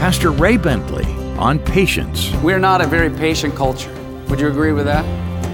Pastor 0.00 0.30
Ray 0.30 0.56
Bentley 0.56 1.04
on 1.36 1.58
patience. 1.58 2.32
We're 2.36 2.58
not 2.58 2.80
a 2.80 2.86
very 2.86 3.10
patient 3.10 3.54
culture. 3.54 3.92
Would 4.30 4.40
you 4.40 4.48
agree 4.48 4.72
with 4.72 4.86
that? 4.86 5.04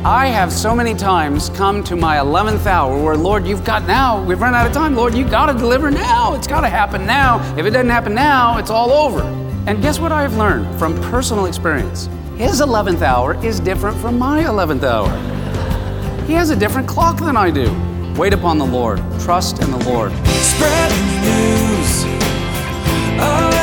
I 0.06 0.28
have 0.28 0.52
so 0.52 0.72
many 0.72 0.94
times 0.94 1.50
come 1.50 1.82
to 1.82 1.96
my 1.96 2.18
11th 2.18 2.64
hour 2.64 2.96
where, 3.02 3.16
Lord, 3.16 3.44
you've 3.44 3.64
got 3.64 3.88
now, 3.88 4.22
we've 4.24 4.40
run 4.40 4.54
out 4.54 4.64
of 4.64 4.72
time. 4.72 4.94
Lord, 4.94 5.16
you've 5.16 5.32
got 5.32 5.46
to 5.46 5.52
deliver 5.52 5.90
now. 5.90 6.34
It's 6.34 6.46
got 6.46 6.60
to 6.60 6.68
happen 6.68 7.04
now. 7.04 7.40
If 7.58 7.66
it 7.66 7.70
doesn't 7.70 7.90
happen 7.90 8.14
now, 8.14 8.56
it's 8.58 8.70
all 8.70 8.92
over. 8.92 9.22
And 9.66 9.82
guess 9.82 9.98
what 9.98 10.12
I've 10.12 10.36
learned 10.36 10.78
from 10.78 10.94
personal 11.10 11.46
experience? 11.46 12.08
His 12.36 12.60
11th 12.60 13.02
hour 13.02 13.34
is 13.44 13.58
different 13.58 13.96
from 13.96 14.16
my 14.16 14.44
11th 14.44 14.84
hour. 14.84 15.10
He 16.24 16.34
has 16.34 16.50
a 16.50 16.56
different 16.56 16.86
clock 16.86 17.18
than 17.18 17.36
I 17.36 17.50
do. 17.50 17.68
Wait 18.16 18.32
upon 18.32 18.58
the 18.58 18.66
Lord, 18.66 18.98
trust 19.18 19.60
in 19.60 19.72
the 19.72 19.84
Lord. 19.90 20.12
Spread 20.28 20.92
the 20.92 21.20
news. 21.24 22.04
All 23.20 23.55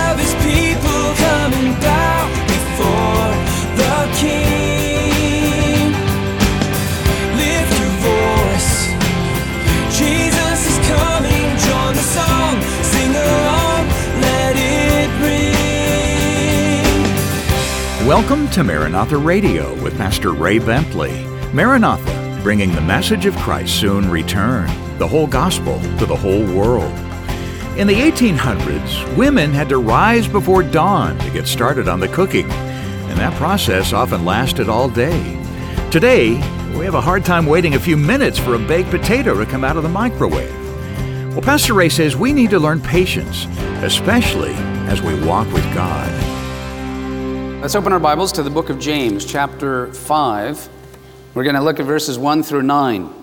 Welcome 18.14 18.50
to 18.50 18.64
Maranatha 18.64 19.18
Radio 19.18 19.74
with 19.82 19.98
Pastor 19.98 20.34
Ray 20.34 20.60
Bentley. 20.60 21.26
Maranatha, 21.54 22.40
bringing 22.44 22.72
the 22.72 22.82
message 22.82 23.26
of 23.26 23.36
Christ's 23.38 23.80
soon 23.80 24.10
return, 24.10 24.68
the 25.00 25.08
whole 25.08 25.26
gospel 25.26 25.80
to 25.98 26.06
the 26.06 26.16
whole 26.16 26.46
world. 26.54 26.94
In 27.78 27.88
the 27.88 27.96
1800s, 27.96 29.18
women 29.18 29.52
had 29.52 29.68
to 29.70 29.78
rise 29.78 30.28
before 30.28 30.64
dawn 30.64 31.18
to 31.18 31.30
get 31.32 31.48
started 31.48 31.88
on 31.88 32.00
the 32.00 32.08
cooking, 32.10 32.48
and 33.14 33.22
that 33.22 33.34
process 33.36 33.94
often 33.94 34.26
lasted 34.26 34.68
all 34.68 34.90
day. 34.90 35.40
Today, 35.92 36.32
we 36.76 36.84
have 36.84 36.96
a 36.96 37.02
hard 37.02 37.24
time 37.24 37.46
waiting 37.46 37.76
a 37.76 37.80
few 37.80 37.96
minutes 37.96 38.40
for 38.40 38.56
a 38.56 38.60
baked 38.60 38.90
potato 38.90 39.38
to 39.38 39.46
come 39.46 39.64
out 39.64 39.78
of 39.78 39.84
the 39.84 39.90
microwave. 39.90 40.52
Well, 41.30 41.44
Pastor 41.44 41.76
Ray 41.76 41.90
says 41.90 42.16
we 42.16 42.34
need 42.34 42.50
to 42.50 42.58
learn 42.58 42.82
patience, 42.82 43.46
especially 43.84 44.56
as 44.90 45.04
we 45.04 45.14
walk 45.28 45.46
with 45.54 45.64
God. 45.76 46.12
Let's 47.62 47.76
open 47.76 47.94
our 47.94 48.00
Bibles 48.00 48.32
to 48.32 48.42
the 48.42 48.50
book 48.50 48.72
of 48.72 48.80
James, 48.80 49.26
chapter 49.26 49.94
5. 49.94 50.70
We're 51.36 51.44
going 51.44 51.56
to 51.56 51.62
look 51.62 51.80
at 51.80 51.86
verses 51.86 52.18
1 52.18 52.42
through 52.42 52.64
9. 52.64 53.14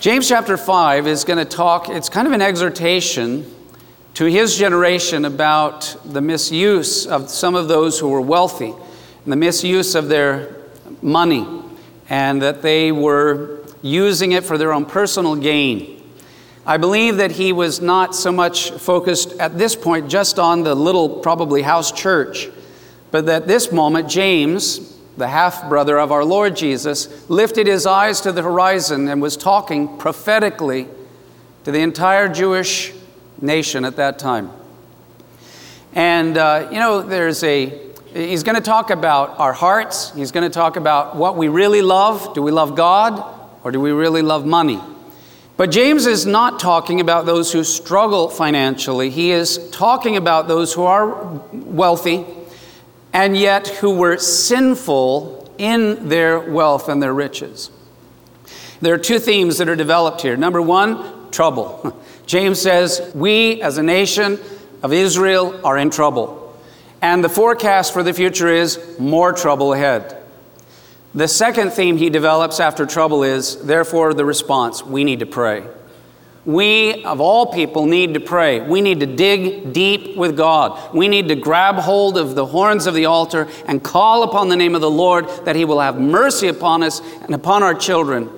James 0.00 0.28
chapter 0.28 0.58
5 0.58 1.06
is 1.06 1.24
going 1.24 1.38
to 1.38 1.46
talk, 1.46 1.88
it's 1.88 2.10
kind 2.10 2.26
of 2.26 2.34
an 2.34 2.42
exhortation 2.42 3.50
to 4.14 4.24
his 4.26 4.56
generation 4.56 5.24
about 5.24 5.96
the 6.04 6.20
misuse 6.20 7.06
of 7.06 7.30
some 7.30 7.54
of 7.54 7.68
those 7.68 7.98
who 7.98 8.08
were 8.08 8.20
wealthy, 8.20 8.74
and 9.24 9.32
the 9.32 9.36
misuse 9.36 9.94
of 9.94 10.08
their 10.08 10.56
money, 11.02 11.46
and 12.08 12.42
that 12.42 12.62
they 12.62 12.92
were 12.92 13.64
using 13.82 14.32
it 14.32 14.44
for 14.44 14.58
their 14.58 14.72
own 14.72 14.84
personal 14.84 15.36
gain. 15.36 16.02
I 16.66 16.76
believe 16.76 17.16
that 17.16 17.32
he 17.32 17.52
was 17.52 17.80
not 17.80 18.14
so 18.14 18.30
much 18.30 18.70
focused 18.72 19.32
at 19.34 19.56
this 19.56 19.74
point 19.74 20.10
just 20.10 20.38
on 20.38 20.62
the 20.62 20.74
little, 20.74 21.08
probably 21.20 21.62
house 21.62 21.90
church, 21.90 22.48
but 23.10 23.26
that 23.26 23.46
this 23.46 23.72
moment, 23.72 24.08
James, 24.08 24.98
the 25.16 25.28
half 25.28 25.68
brother 25.68 25.98
of 25.98 26.12
our 26.12 26.24
Lord 26.24 26.56
Jesus, 26.56 27.28
lifted 27.30 27.66
his 27.66 27.86
eyes 27.86 28.20
to 28.22 28.32
the 28.32 28.42
horizon 28.42 29.08
and 29.08 29.22
was 29.22 29.36
talking 29.36 29.98
prophetically 29.98 30.86
to 31.64 31.72
the 31.72 31.80
entire 31.80 32.28
Jewish 32.28 32.92
nation 33.40 33.84
at 33.84 33.96
that 33.96 34.18
time. 34.18 34.50
And, 35.92 36.38
uh, 36.38 36.68
you 36.70 36.78
know, 36.78 37.02
there's 37.02 37.42
a, 37.42 37.78
he's 38.12 38.42
going 38.42 38.54
to 38.54 38.62
talk 38.62 38.90
about 38.90 39.38
our 39.38 39.52
hearts. 39.52 40.14
He's 40.14 40.30
going 40.30 40.44
to 40.44 40.54
talk 40.54 40.76
about 40.76 41.16
what 41.16 41.36
we 41.36 41.48
really 41.48 41.82
love. 41.82 42.34
Do 42.34 42.42
we 42.42 42.52
love 42.52 42.76
God 42.76 43.24
or 43.64 43.72
do 43.72 43.80
we 43.80 43.90
really 43.90 44.22
love 44.22 44.46
money? 44.46 44.80
But 45.56 45.70
James 45.70 46.06
is 46.06 46.24
not 46.24 46.58
talking 46.58 47.00
about 47.00 47.26
those 47.26 47.52
who 47.52 47.64
struggle 47.64 48.30
financially. 48.30 49.10
He 49.10 49.30
is 49.30 49.68
talking 49.70 50.16
about 50.16 50.48
those 50.48 50.72
who 50.72 50.84
are 50.84 51.24
wealthy 51.52 52.24
and 53.12 53.36
yet 53.36 53.68
who 53.68 53.96
were 53.96 54.16
sinful 54.16 55.52
in 55.58 56.08
their 56.08 56.40
wealth 56.40 56.88
and 56.88 57.02
their 57.02 57.12
riches. 57.12 57.70
There 58.80 58.94
are 58.94 58.98
two 58.98 59.18
themes 59.18 59.58
that 59.58 59.68
are 59.68 59.76
developed 59.76 60.22
here. 60.22 60.36
Number 60.36 60.62
one, 60.62 61.30
trouble. 61.30 61.94
James 62.30 62.62
says, 62.62 63.10
We 63.12 63.60
as 63.60 63.76
a 63.76 63.82
nation 63.82 64.38
of 64.84 64.92
Israel 64.92 65.60
are 65.66 65.76
in 65.76 65.90
trouble. 65.90 66.56
And 67.02 67.24
the 67.24 67.28
forecast 67.28 67.92
for 67.92 68.04
the 68.04 68.14
future 68.14 68.46
is 68.46 68.78
more 69.00 69.32
trouble 69.32 69.72
ahead. 69.72 70.16
The 71.12 71.26
second 71.26 71.72
theme 71.72 71.96
he 71.96 72.08
develops 72.08 72.60
after 72.60 72.86
trouble 72.86 73.24
is, 73.24 73.60
therefore, 73.66 74.14
the 74.14 74.24
response 74.24 74.80
we 74.80 75.02
need 75.02 75.18
to 75.18 75.26
pray. 75.26 75.66
We, 76.44 77.02
of 77.02 77.20
all 77.20 77.46
people, 77.46 77.86
need 77.86 78.14
to 78.14 78.20
pray. 78.20 78.60
We 78.60 78.80
need 78.80 79.00
to 79.00 79.06
dig 79.06 79.72
deep 79.72 80.16
with 80.16 80.36
God. 80.36 80.94
We 80.94 81.08
need 81.08 81.26
to 81.30 81.34
grab 81.34 81.78
hold 81.78 82.16
of 82.16 82.36
the 82.36 82.46
horns 82.46 82.86
of 82.86 82.94
the 82.94 83.06
altar 83.06 83.48
and 83.66 83.82
call 83.82 84.22
upon 84.22 84.48
the 84.48 84.56
name 84.56 84.76
of 84.76 84.82
the 84.82 84.90
Lord 84.90 85.28
that 85.46 85.56
He 85.56 85.64
will 85.64 85.80
have 85.80 85.98
mercy 85.98 86.46
upon 86.46 86.84
us 86.84 87.00
and 87.22 87.34
upon 87.34 87.64
our 87.64 87.74
children 87.74 88.30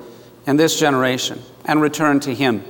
in 0.47 0.57
this 0.57 0.81
generation 0.81 1.43
and 1.67 1.83
return 1.83 2.21
to 2.21 2.35
Him. 2.35 2.65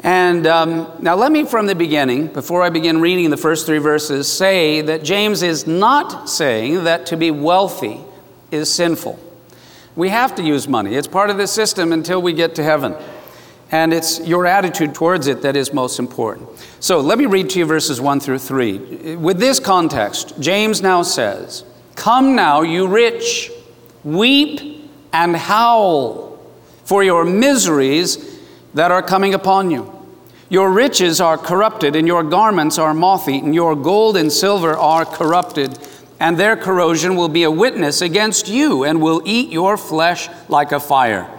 And 0.00 0.46
um, 0.46 0.92
now, 1.00 1.16
let 1.16 1.32
me 1.32 1.44
from 1.44 1.66
the 1.66 1.74
beginning, 1.74 2.28
before 2.28 2.62
I 2.62 2.70
begin 2.70 3.00
reading 3.00 3.30
the 3.30 3.36
first 3.36 3.66
three 3.66 3.78
verses, 3.78 4.30
say 4.30 4.80
that 4.82 5.02
James 5.02 5.42
is 5.42 5.66
not 5.66 6.28
saying 6.28 6.84
that 6.84 7.06
to 7.06 7.16
be 7.16 7.30
wealthy 7.32 8.00
is 8.50 8.72
sinful. 8.72 9.18
We 9.96 10.10
have 10.10 10.36
to 10.36 10.42
use 10.42 10.68
money, 10.68 10.94
it's 10.94 11.08
part 11.08 11.30
of 11.30 11.36
the 11.36 11.48
system 11.48 11.92
until 11.92 12.22
we 12.22 12.32
get 12.32 12.54
to 12.56 12.62
heaven. 12.62 12.94
And 13.70 13.92
it's 13.92 14.20
your 14.20 14.46
attitude 14.46 14.94
towards 14.94 15.26
it 15.26 15.42
that 15.42 15.54
is 15.54 15.74
most 15.74 15.98
important. 15.98 16.48
So 16.80 17.00
let 17.00 17.18
me 17.18 17.26
read 17.26 17.50
to 17.50 17.58
you 17.58 17.66
verses 17.66 18.00
1 18.00 18.20
through 18.20 18.38
3. 18.38 19.16
With 19.16 19.38
this 19.38 19.60
context, 19.60 20.40
James 20.40 20.80
now 20.80 21.02
says, 21.02 21.64
Come 21.94 22.34
now, 22.34 22.62
you 22.62 22.86
rich, 22.86 23.50
weep 24.04 24.90
and 25.12 25.36
howl 25.36 26.40
for 26.84 27.02
your 27.02 27.24
miseries 27.24 28.37
that 28.74 28.90
are 28.90 29.02
coming 29.02 29.34
upon 29.34 29.70
you. 29.70 29.94
Your 30.48 30.70
riches 30.70 31.20
are 31.20 31.36
corrupted, 31.36 31.94
and 31.94 32.06
your 32.06 32.22
garments 32.22 32.78
are 32.78 32.94
moth 32.94 33.28
eaten. 33.28 33.52
Your 33.52 33.76
gold 33.76 34.16
and 34.16 34.32
silver 34.32 34.74
are 34.74 35.04
corrupted, 35.04 35.78
and 36.18 36.38
their 36.38 36.56
corrosion 36.56 37.16
will 37.16 37.28
be 37.28 37.42
a 37.42 37.50
witness 37.50 38.00
against 38.00 38.48
you, 38.48 38.84
and 38.84 39.02
will 39.02 39.22
eat 39.24 39.50
your 39.52 39.76
flesh 39.76 40.28
like 40.48 40.72
a 40.72 40.80
fire. 40.80 41.30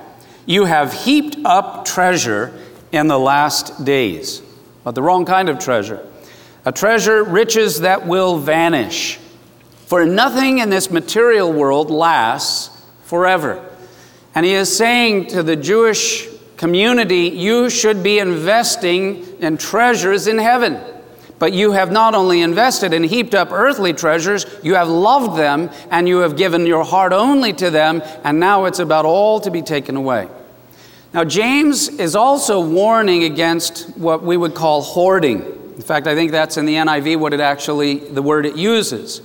You 0.45 0.65
have 0.65 0.93
heaped 0.93 1.37
up 1.43 1.85
treasure 1.85 2.53
in 2.91 3.07
the 3.07 3.19
last 3.19 3.83
days, 3.83 4.41
but 4.83 4.95
the 4.95 5.01
wrong 5.01 5.25
kind 5.25 5.49
of 5.49 5.59
treasure. 5.59 6.05
A 6.65 6.71
treasure, 6.71 7.23
riches 7.23 7.81
that 7.81 8.05
will 8.05 8.37
vanish. 8.37 9.17
For 9.85 10.05
nothing 10.05 10.59
in 10.59 10.69
this 10.69 10.91
material 10.91 11.51
world 11.51 11.89
lasts 11.89 12.69
forever. 13.05 13.65
And 14.35 14.45
he 14.45 14.53
is 14.53 14.75
saying 14.75 15.27
to 15.27 15.41
the 15.41 15.55
Jewish 15.55 16.27
community, 16.59 17.29
you 17.29 17.69
should 17.69 18.03
be 18.03 18.19
investing 18.19 19.25
in 19.39 19.57
treasures 19.57 20.27
in 20.27 20.37
heaven. 20.37 20.77
But 21.39 21.53
you 21.53 21.71
have 21.71 21.89
not 21.89 22.15
only 22.15 22.41
invested 22.41 22.93
and 22.93 23.05
heaped 23.05 23.33
up 23.33 23.53
earthly 23.53 23.93
treasures, 23.93 24.45
you 24.61 24.75
have 24.75 24.89
loved 24.89 25.39
them 25.39 25.69
and 25.89 26.05
you 26.05 26.17
have 26.17 26.35
given 26.35 26.65
your 26.65 26.83
heart 26.83 27.13
only 27.13 27.53
to 27.53 27.69
them, 27.69 28.03
and 28.25 28.41
now 28.41 28.65
it's 28.65 28.79
about 28.79 29.05
all 29.05 29.39
to 29.39 29.49
be 29.49 29.61
taken 29.61 29.95
away. 29.95 30.27
Now, 31.13 31.23
James 31.23 31.87
is 31.87 32.13
also 32.13 32.59
warning 32.59 33.23
against 33.23 33.97
what 33.97 34.21
we 34.21 34.35
would 34.35 34.53
call 34.53 34.81
hoarding. 34.81 35.41
In 35.41 35.81
fact, 35.81 36.07
I 36.07 36.13
think 36.13 36.31
that's 36.31 36.57
in 36.57 36.65
the 36.65 36.75
NIV 36.75 37.19
what 37.19 37.33
it 37.33 37.39
actually, 37.39 37.99
the 37.99 38.21
word 38.21 38.45
it 38.45 38.57
uses. 38.57 39.21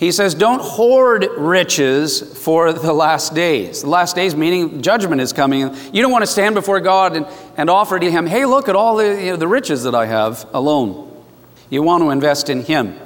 He 0.00 0.12
says, 0.12 0.34
Don't 0.34 0.62
hoard 0.62 1.28
riches 1.36 2.22
for 2.42 2.72
the 2.72 2.94
last 2.94 3.34
days. 3.34 3.82
The 3.82 3.90
last 3.90 4.16
days, 4.16 4.34
meaning 4.34 4.80
judgment 4.80 5.20
is 5.20 5.34
coming. 5.34 5.76
You 5.92 6.00
don't 6.00 6.10
want 6.10 6.22
to 6.22 6.26
stand 6.26 6.54
before 6.54 6.80
God 6.80 7.16
and, 7.16 7.26
and 7.58 7.68
offer 7.68 7.98
to 7.98 8.10
Him, 8.10 8.26
Hey, 8.26 8.46
look 8.46 8.70
at 8.70 8.74
all 8.74 8.96
the, 8.96 9.22
you 9.22 9.32
know, 9.32 9.36
the 9.36 9.46
riches 9.46 9.82
that 9.82 9.94
I 9.94 10.06
have 10.06 10.48
alone. 10.54 11.06
You 11.68 11.82
want 11.82 12.02
to 12.02 12.08
invest 12.08 12.48
in 12.48 12.62
Him. 12.62 12.98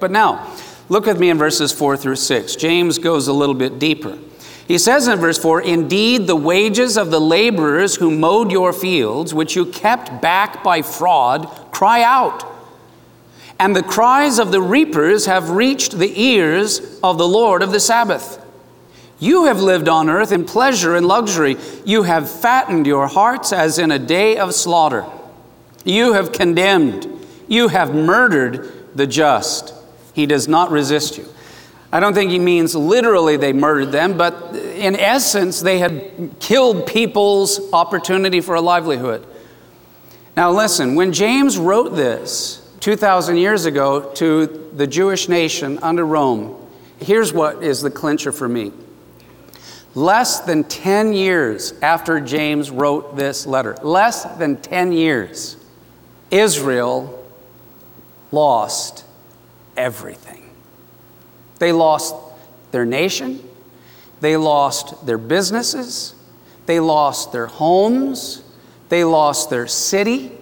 But 0.00 0.10
now, 0.10 0.52
look 0.88 1.06
with 1.06 1.20
me 1.20 1.30
in 1.30 1.38
verses 1.38 1.70
4 1.70 1.96
through 1.96 2.16
6. 2.16 2.56
James 2.56 2.98
goes 2.98 3.28
a 3.28 3.32
little 3.32 3.54
bit 3.54 3.78
deeper. 3.78 4.18
He 4.66 4.78
says 4.78 5.06
in 5.06 5.20
verse 5.20 5.38
4 5.38 5.62
Indeed, 5.62 6.26
the 6.26 6.34
wages 6.34 6.96
of 6.96 7.12
the 7.12 7.20
laborers 7.20 7.94
who 7.94 8.10
mowed 8.10 8.50
your 8.50 8.72
fields, 8.72 9.32
which 9.32 9.54
you 9.54 9.66
kept 9.66 10.20
back 10.20 10.64
by 10.64 10.82
fraud, 10.82 11.46
cry 11.70 12.02
out. 12.02 12.53
And 13.58 13.74
the 13.74 13.82
cries 13.82 14.38
of 14.38 14.52
the 14.52 14.60
reapers 14.60 15.26
have 15.26 15.50
reached 15.50 15.98
the 15.98 16.20
ears 16.20 16.98
of 17.02 17.18
the 17.18 17.28
Lord 17.28 17.62
of 17.62 17.72
the 17.72 17.80
Sabbath. 17.80 18.44
You 19.20 19.44
have 19.44 19.60
lived 19.60 19.88
on 19.88 20.10
earth 20.10 20.32
in 20.32 20.44
pleasure 20.44 20.96
and 20.96 21.06
luxury. 21.06 21.56
You 21.84 22.02
have 22.02 22.28
fattened 22.28 22.86
your 22.86 23.06
hearts 23.06 23.52
as 23.52 23.78
in 23.78 23.90
a 23.90 23.98
day 23.98 24.36
of 24.36 24.54
slaughter. 24.54 25.06
You 25.84 26.14
have 26.14 26.32
condemned. 26.32 27.06
You 27.48 27.68
have 27.68 27.94
murdered. 27.94 28.72
the 28.94 29.06
just. 29.06 29.74
He 30.14 30.26
does 30.26 30.46
not 30.46 30.70
resist 30.70 31.18
you. 31.18 31.26
I 31.92 32.00
don't 32.00 32.14
think 32.14 32.30
he 32.30 32.38
means 32.38 32.74
literally 32.74 33.36
they 33.36 33.52
murdered 33.52 33.92
them, 33.92 34.16
but 34.16 34.54
in 34.56 34.96
essence, 34.96 35.60
they 35.60 35.78
had 35.78 36.36
killed 36.40 36.86
people's 36.86 37.72
opportunity 37.72 38.40
for 38.40 38.56
a 38.56 38.60
livelihood. 38.60 39.26
Now, 40.36 40.50
listen, 40.50 40.96
when 40.96 41.12
James 41.12 41.56
wrote 41.56 41.94
this 41.94 42.63
2,000 42.84 43.38
years 43.38 43.64
ago 43.64 44.12
to 44.12 44.44
the 44.74 44.86
Jewish 44.86 45.26
nation 45.26 45.78
under 45.80 46.04
Rome, 46.04 46.54
here's 46.98 47.32
what 47.32 47.64
is 47.64 47.80
the 47.80 47.90
clincher 47.90 48.30
for 48.30 48.46
me. 48.46 48.72
Less 49.94 50.40
than 50.40 50.64
10 50.64 51.14
years 51.14 51.72
after 51.80 52.20
James 52.20 52.70
wrote 52.70 53.16
this 53.16 53.46
letter, 53.46 53.74
less 53.82 54.24
than 54.36 54.58
10 54.58 54.92
years, 54.92 55.56
Israel 56.30 57.26
lost 58.30 59.06
everything. 59.78 60.50
They 61.60 61.72
lost 61.72 62.14
their 62.70 62.84
nation, 62.84 63.40
they 64.20 64.36
lost 64.36 65.06
their 65.06 65.16
businesses, 65.16 66.14
they 66.66 66.80
lost 66.80 67.32
their 67.32 67.46
homes, 67.46 68.44
they 68.90 69.04
lost 69.04 69.48
their 69.48 69.66
city, 69.66 70.32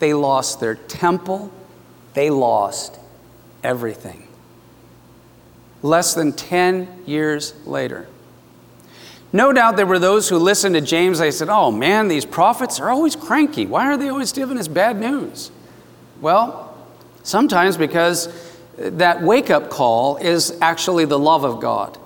they 0.00 0.12
lost 0.12 0.58
their 0.58 0.74
temple, 0.74 1.52
they 2.14 2.30
lost 2.30 2.98
everything. 3.62 4.28
Less 5.82 6.14
than 6.14 6.32
10 6.32 7.02
years 7.06 7.54
later. 7.66 8.08
No 9.32 9.52
doubt 9.52 9.76
there 9.76 9.86
were 9.86 9.98
those 9.98 10.28
who 10.28 10.38
listened 10.38 10.76
to 10.76 10.80
James. 10.80 11.18
They 11.18 11.32
said, 11.32 11.48
Oh 11.48 11.70
man, 11.70 12.08
these 12.08 12.24
prophets 12.24 12.78
are 12.78 12.88
always 12.88 13.16
cranky. 13.16 13.66
Why 13.66 13.86
are 13.86 13.96
they 13.96 14.08
always 14.08 14.32
giving 14.32 14.56
us 14.58 14.68
bad 14.68 14.98
news? 14.98 15.50
Well, 16.20 16.76
sometimes 17.24 17.76
because 17.76 18.28
that 18.76 19.22
wake 19.22 19.50
up 19.50 19.70
call 19.70 20.16
is 20.16 20.56
actually 20.60 21.04
the 21.04 21.18
love 21.18 21.44
of 21.44 21.60
God. 21.60 21.98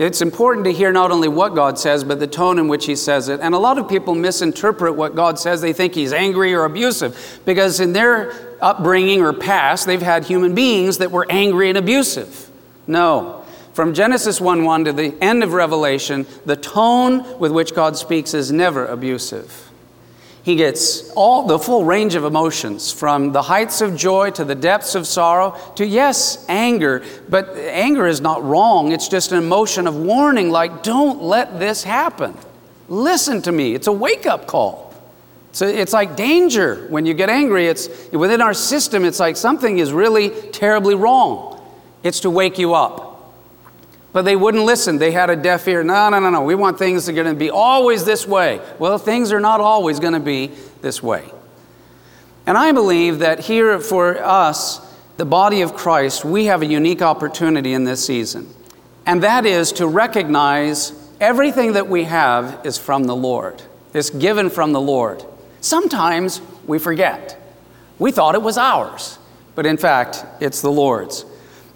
It's 0.00 0.22
important 0.22 0.64
to 0.64 0.72
hear 0.72 0.92
not 0.92 1.10
only 1.10 1.28
what 1.28 1.54
God 1.54 1.78
says, 1.78 2.04
but 2.04 2.18
the 2.18 2.26
tone 2.26 2.58
in 2.58 2.68
which 2.68 2.86
He 2.86 2.96
says 2.96 3.28
it. 3.28 3.40
And 3.40 3.54
a 3.54 3.58
lot 3.58 3.76
of 3.76 3.86
people 3.86 4.14
misinterpret 4.14 4.94
what 4.94 5.14
God 5.14 5.38
says. 5.38 5.60
They 5.60 5.74
think 5.74 5.94
He's 5.94 6.14
angry 6.14 6.54
or 6.54 6.64
abusive 6.64 7.42
because 7.44 7.80
in 7.80 7.92
their 7.92 8.56
upbringing 8.62 9.20
or 9.20 9.34
past, 9.34 9.86
they've 9.86 10.00
had 10.00 10.24
human 10.24 10.54
beings 10.54 10.96
that 10.98 11.10
were 11.10 11.26
angry 11.28 11.68
and 11.68 11.76
abusive. 11.76 12.50
No. 12.86 13.44
From 13.74 13.92
Genesis 13.92 14.40
1 14.40 14.64
1 14.64 14.86
to 14.86 14.94
the 14.94 15.14
end 15.22 15.42
of 15.42 15.52
Revelation, 15.52 16.26
the 16.46 16.56
tone 16.56 17.38
with 17.38 17.52
which 17.52 17.74
God 17.74 17.94
speaks 17.94 18.32
is 18.32 18.50
never 18.50 18.86
abusive. 18.86 19.69
He 20.42 20.56
gets 20.56 21.10
all 21.10 21.46
the 21.46 21.58
full 21.58 21.84
range 21.84 22.14
of 22.14 22.24
emotions 22.24 22.90
from 22.90 23.32
the 23.32 23.42
heights 23.42 23.82
of 23.82 23.94
joy 23.94 24.30
to 24.30 24.44
the 24.44 24.54
depths 24.54 24.94
of 24.94 25.06
sorrow 25.06 25.56
to, 25.76 25.86
yes, 25.86 26.44
anger. 26.48 27.02
But 27.28 27.50
anger 27.56 28.06
is 28.06 28.22
not 28.22 28.42
wrong. 28.42 28.92
It's 28.92 29.08
just 29.08 29.32
an 29.32 29.38
emotion 29.38 29.86
of 29.86 29.96
warning, 29.96 30.50
like, 30.50 30.82
don't 30.82 31.22
let 31.22 31.58
this 31.58 31.84
happen. 31.84 32.34
Listen 32.88 33.42
to 33.42 33.52
me. 33.52 33.74
It's 33.74 33.86
a 33.86 33.92
wake 33.92 34.26
up 34.26 34.46
call. 34.46 34.94
So 35.52 35.66
it's 35.66 35.92
like 35.92 36.16
danger 36.16 36.86
when 36.88 37.06
you 37.06 37.12
get 37.12 37.28
angry. 37.28 37.66
It's 37.66 37.88
within 38.12 38.40
our 38.40 38.54
system, 38.54 39.04
it's 39.04 39.20
like 39.20 39.36
something 39.36 39.78
is 39.78 39.92
really 39.92 40.30
terribly 40.52 40.94
wrong. 40.94 41.60
It's 42.02 42.20
to 42.20 42.30
wake 42.30 42.58
you 42.58 42.74
up. 42.74 43.09
But 44.12 44.22
they 44.22 44.36
wouldn't 44.36 44.64
listen. 44.64 44.98
They 44.98 45.12
had 45.12 45.30
a 45.30 45.36
deaf 45.36 45.68
ear. 45.68 45.84
No, 45.84 46.08
no, 46.08 46.18
no, 46.18 46.30
no. 46.30 46.42
We 46.42 46.54
want 46.54 46.78
things 46.78 47.06
that 47.06 47.12
are 47.12 47.14
going 47.14 47.32
to 47.32 47.38
be 47.38 47.50
always 47.50 48.04
this 48.04 48.26
way. 48.26 48.60
Well, 48.78 48.98
things 48.98 49.32
are 49.32 49.40
not 49.40 49.60
always 49.60 50.00
going 50.00 50.14
to 50.14 50.20
be 50.20 50.50
this 50.80 51.02
way. 51.02 51.30
And 52.46 52.58
I 52.58 52.72
believe 52.72 53.20
that 53.20 53.40
here 53.40 53.78
for 53.78 54.18
us, 54.18 54.80
the 55.16 55.24
body 55.24 55.60
of 55.60 55.74
Christ, 55.74 56.24
we 56.24 56.46
have 56.46 56.62
a 56.62 56.66
unique 56.66 57.02
opportunity 57.02 57.72
in 57.72 57.84
this 57.84 58.04
season. 58.04 58.52
And 59.06 59.22
that 59.22 59.46
is 59.46 59.72
to 59.72 59.86
recognize 59.86 60.92
everything 61.20 61.74
that 61.74 61.88
we 61.88 62.04
have 62.04 62.64
is 62.64 62.78
from 62.78 63.04
the 63.04 63.14
Lord, 63.14 63.62
it's 63.92 64.10
given 64.10 64.50
from 64.50 64.72
the 64.72 64.80
Lord. 64.80 65.24
Sometimes 65.60 66.40
we 66.66 66.78
forget. 66.78 67.36
We 67.98 68.12
thought 68.12 68.34
it 68.34 68.42
was 68.42 68.56
ours, 68.56 69.18
but 69.54 69.66
in 69.66 69.76
fact, 69.76 70.24
it's 70.40 70.62
the 70.62 70.72
Lord's. 70.72 71.26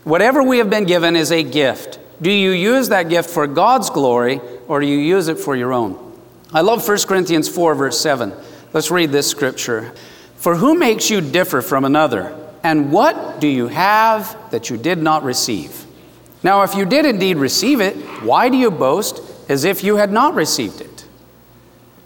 Whatever 0.04 0.42
we 0.42 0.58
have 0.58 0.70
been 0.70 0.84
given 0.84 1.16
is 1.16 1.30
a 1.30 1.42
gift. 1.42 1.98
Do 2.20 2.30
you 2.30 2.50
use 2.50 2.88
that 2.88 3.08
gift 3.08 3.30
for 3.30 3.46
God's 3.46 3.90
glory 3.90 4.40
or 4.68 4.80
do 4.80 4.86
you 4.86 4.98
use 4.98 5.28
it 5.28 5.38
for 5.38 5.56
your 5.56 5.72
own? 5.72 6.00
I 6.52 6.60
love 6.60 6.86
1 6.86 6.98
Corinthians 7.06 7.48
4, 7.48 7.74
verse 7.74 7.98
7. 8.00 8.32
Let's 8.72 8.90
read 8.90 9.10
this 9.10 9.28
scripture. 9.28 9.92
For 10.36 10.56
who 10.56 10.78
makes 10.78 11.10
you 11.10 11.20
differ 11.20 11.62
from 11.62 11.84
another? 11.84 12.36
And 12.62 12.92
what 12.92 13.40
do 13.40 13.48
you 13.48 13.68
have 13.68 14.50
that 14.50 14.70
you 14.70 14.76
did 14.76 14.98
not 14.98 15.24
receive? 15.24 15.84
Now, 16.42 16.62
if 16.62 16.74
you 16.74 16.84
did 16.84 17.06
indeed 17.06 17.36
receive 17.36 17.80
it, 17.80 17.96
why 18.22 18.48
do 18.48 18.56
you 18.56 18.70
boast 18.70 19.20
as 19.48 19.64
if 19.64 19.82
you 19.82 19.96
had 19.96 20.12
not 20.12 20.34
received 20.34 20.80
it? 20.80 21.04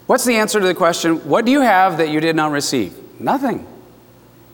What's 0.05 0.25
the 0.25 0.37
answer 0.37 0.59
to 0.59 0.65
the 0.65 0.73
question, 0.73 1.17
what 1.29 1.45
do 1.45 1.51
you 1.51 1.61
have 1.61 1.97
that 1.97 2.09
you 2.09 2.19
did 2.19 2.35
not 2.35 2.51
receive? 2.51 2.93
Nothing. 3.19 3.67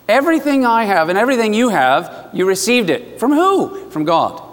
Everything 0.08 0.66
I 0.66 0.84
have 0.84 1.08
and 1.08 1.18
everything 1.18 1.54
you 1.54 1.70
have, 1.70 2.30
you 2.32 2.46
received 2.46 2.90
it. 2.90 3.18
From 3.18 3.32
who? 3.32 3.90
From 3.90 4.04
God. 4.04 4.45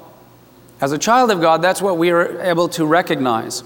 As 0.84 0.92
a 0.92 0.98
child 0.98 1.32
of 1.32 1.40
God, 1.40 1.62
that's 1.62 1.82
what 1.82 1.98
we 1.98 2.10
are 2.10 2.42
able 2.42 2.68
to 2.68 2.86
recognize. 2.86 3.64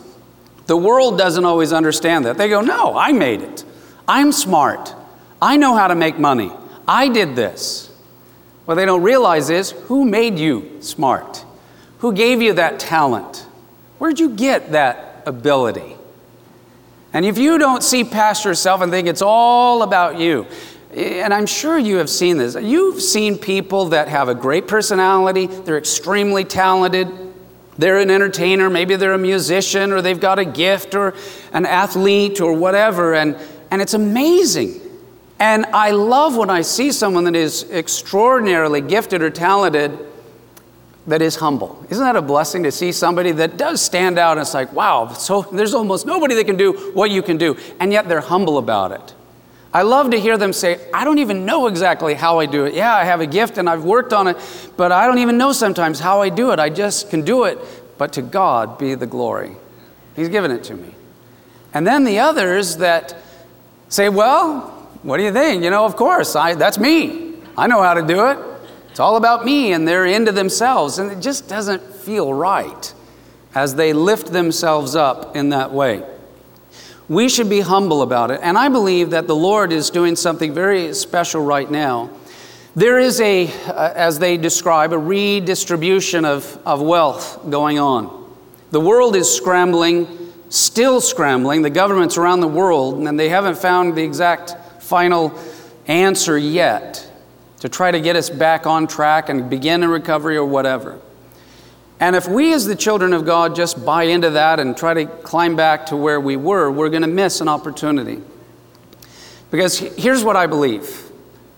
The 0.67 0.77
world 0.77 1.17
doesn't 1.17 1.45
always 1.45 1.73
understand 1.73 2.25
that. 2.25 2.37
They 2.37 2.47
go, 2.47 2.61
No, 2.61 2.95
I 2.95 3.11
made 3.11 3.41
it. 3.41 3.65
I'm 4.07 4.31
smart. 4.31 4.93
I 5.41 5.57
know 5.57 5.75
how 5.75 5.87
to 5.87 5.95
make 5.95 6.19
money. 6.19 6.51
I 6.87 7.07
did 7.09 7.35
this. 7.35 7.91
What 8.65 8.75
they 8.75 8.85
don't 8.85 9.01
realize 9.01 9.49
is 9.49 9.71
who 9.71 10.05
made 10.05 10.37
you 10.37 10.77
smart? 10.79 11.43
Who 11.99 12.13
gave 12.13 12.39
you 12.39 12.53
that 12.53 12.79
talent? 12.79 13.47
Where'd 13.97 14.19
you 14.19 14.29
get 14.29 14.73
that 14.73 15.23
ability? 15.25 15.95
And 17.13 17.25
if 17.25 17.39
you 17.39 17.57
don't 17.57 17.81
see 17.81 18.03
past 18.03 18.45
yourself 18.45 18.81
and 18.81 18.91
think 18.91 19.07
it's 19.07 19.23
all 19.23 19.81
about 19.81 20.19
you, 20.19 20.45
and 20.97 21.31
I'm 21.31 21.45
sure 21.45 21.77
you 21.77 21.97
have 21.97 22.09
seen 22.09 22.38
this. 22.38 22.55
You've 22.55 23.01
seen 23.01 23.38
people 23.38 23.89
that 23.89 24.07
have 24.07 24.29
a 24.29 24.35
great 24.35 24.67
personality, 24.67 25.45
they're 25.45 25.77
extremely 25.77 26.44
talented, 26.44 27.07
they're 27.77 27.99
an 27.99 28.09
entertainer, 28.09 28.69
maybe 28.69 28.95
they're 28.95 29.13
a 29.13 29.19
musician, 29.19 29.91
or 29.91 30.01
they've 30.01 30.19
got 30.19 30.39
a 30.39 30.45
gift, 30.45 30.95
or 30.95 31.13
an 31.53 31.67
athlete, 31.67 32.41
or 32.41 32.53
whatever, 32.53 33.13
and, 33.13 33.38
and 33.69 33.81
it's 33.81 33.94
amazing. 33.94 34.81
And 35.39 35.67
I 35.67 35.91
love 35.91 36.35
when 36.35 36.49
I 36.49 36.61
see 36.61 36.91
someone 36.91 37.25
that 37.25 37.35
is 37.35 37.69
extraordinarily 37.69 38.81
gifted 38.81 39.21
or 39.21 39.29
talented 39.29 40.00
that 41.05 41.22
is 41.22 41.36
humble. 41.36 41.86
Isn't 41.89 42.03
that 42.03 42.15
a 42.15 42.24
blessing 42.24 42.63
to 42.63 42.72
see 42.72 42.91
somebody 42.91 43.31
that 43.33 43.55
does 43.55 43.81
stand 43.81 44.17
out 44.17 44.31
and 44.33 44.41
it's 44.41 44.55
like, 44.55 44.74
wow, 44.74 45.10
so 45.10 45.43
there's 45.43 45.75
almost 45.75 46.07
nobody 46.07 46.33
that 46.33 46.45
can 46.45 46.57
do 46.57 46.91
what 46.93 47.12
you 47.12 47.22
can 47.22 47.38
do, 47.38 47.55
and 47.79 47.93
yet 47.93 48.10
they're 48.10 48.19
humble 48.19 48.57
about 48.57 48.91
it. 48.91 49.13
I 49.77 49.84
love 49.84 50.10
to 50.10 50.19
hear 50.19 50.39
them 50.39 50.53
say, 50.53 50.79
I 50.91 51.05
don't 51.05 51.19
even 51.19 51.46
know 51.46 51.67
exactly 51.67 52.15
how 52.15 52.39
I 52.39 52.48
do 52.48 52.65
it. 52.65 52.74
Yeah, 52.74 52.96
I 52.96 53.03
have 53.03 53.22
a 53.22 53.27
gift 53.27 53.60
and 53.60 53.69
I've 53.69 53.84
worked 53.84 54.12
on 54.12 54.25
it, 54.25 54.36
but 54.75 54.91
I 54.91 55.05
don't 55.05 55.19
even 55.19 55.38
know 55.38 55.51
sometimes 55.51 56.00
how 56.00 56.19
I 56.24 56.29
do 56.29 56.50
it. 56.50 56.57
I 56.57 56.69
just 56.69 57.12
can 57.12 57.24
do 57.24 57.43
it. 57.43 57.60
But 58.00 58.13
to 58.13 58.24
God 58.24 58.79
be 58.79 58.96
the 58.96 59.05
glory. 59.05 59.55
He's 60.15 60.29
given 60.29 60.50
it 60.50 60.63
to 60.63 60.74
me. 60.74 60.96
And 61.75 61.86
then 61.86 62.05
the 62.05 62.17
others 62.17 62.77
that 62.77 63.17
say, 63.88 64.10
Well, 64.10 64.62
what 65.03 65.17
do 65.17 65.24
you 65.24 65.31
think? 65.31 65.63
You 65.63 65.69
know, 65.69 65.86
of 65.86 65.96
course, 65.96 66.36
I, 66.36 66.55
that's 66.55 66.79
me. 66.79 67.36
I 67.55 67.67
know 67.67 67.84
how 67.84 67.93
to 67.93 68.01
do 68.01 68.25
it. 68.29 68.39
It's 68.89 69.00
all 69.00 69.15
about 69.15 69.46
me, 69.46 69.74
and 69.74 69.88
they're 69.88 70.07
into 70.07 70.31
themselves. 70.31 70.98
And 70.98 71.12
it 71.12 71.19
just 71.22 71.48
doesn't 71.48 71.84
feel 71.98 72.34
right 72.34 72.96
as 73.53 73.75
they 73.75 73.93
lift 73.93 74.34
themselves 74.34 74.96
up 74.96 75.36
in 75.36 75.50
that 75.50 75.72
way. 75.72 76.03
We 77.09 77.29
should 77.29 77.49
be 77.49 77.61
humble 77.61 78.01
about 78.01 78.31
it. 78.31 78.41
And 78.43 78.57
I 78.57 78.67
believe 78.67 79.11
that 79.11 79.27
the 79.27 79.35
Lord 79.35 79.71
is 79.71 79.89
doing 79.89 80.15
something 80.15 80.53
very 80.53 80.93
special 80.93 81.43
right 81.43 81.69
now. 81.69 82.09
There 82.75 82.99
is 82.99 83.21
a, 83.21 83.47
uh, 83.67 83.93
as 83.95 84.19
they 84.19 84.37
describe, 84.37 84.93
a 84.93 84.97
redistribution 84.97 86.25
of, 86.25 86.59
of 86.65 86.81
wealth 86.81 87.49
going 87.49 87.79
on. 87.79 88.35
The 88.71 88.81
world 88.81 89.15
is 89.15 89.33
scrambling, 89.33 90.07
still 90.49 90.99
scrambling. 90.99 91.61
The 91.61 91.69
governments 91.69 92.17
around 92.17 92.41
the 92.41 92.47
world, 92.47 92.99
and 93.07 93.17
they 93.17 93.29
haven't 93.29 93.57
found 93.57 93.95
the 93.95 94.03
exact 94.03 94.83
final 94.83 95.33
answer 95.87 96.37
yet 96.37 97.09
to 97.61 97.69
try 97.69 97.89
to 97.89 97.99
get 97.99 98.15
us 98.15 98.29
back 98.29 98.67
on 98.67 98.85
track 98.85 99.29
and 99.29 99.49
begin 99.49 99.81
a 99.83 99.87
recovery 99.87 100.37
or 100.37 100.45
whatever. 100.45 100.99
And 102.00 102.16
if 102.16 102.27
we, 102.27 102.54
as 102.54 102.66
the 102.66 102.75
children 102.75 103.12
of 103.13 103.25
God, 103.25 103.56
just 103.56 103.84
buy 103.84 104.04
into 104.04 104.30
that 104.32 104.60
and 104.60 104.77
try 104.77 104.94
to 104.94 105.06
climb 105.06 105.56
back 105.56 105.88
to 105.88 105.96
where 105.96 106.20
we 106.20 106.36
were, 106.36 106.72
we're 106.72 106.89
going 106.89 107.01
to 107.01 107.08
miss 107.08 107.42
an 107.42 107.48
opportunity. 107.48 108.22
Because 109.50 109.80
here's 109.80 110.24
what 110.24 110.36
I 110.36 110.46
believe 110.46 111.10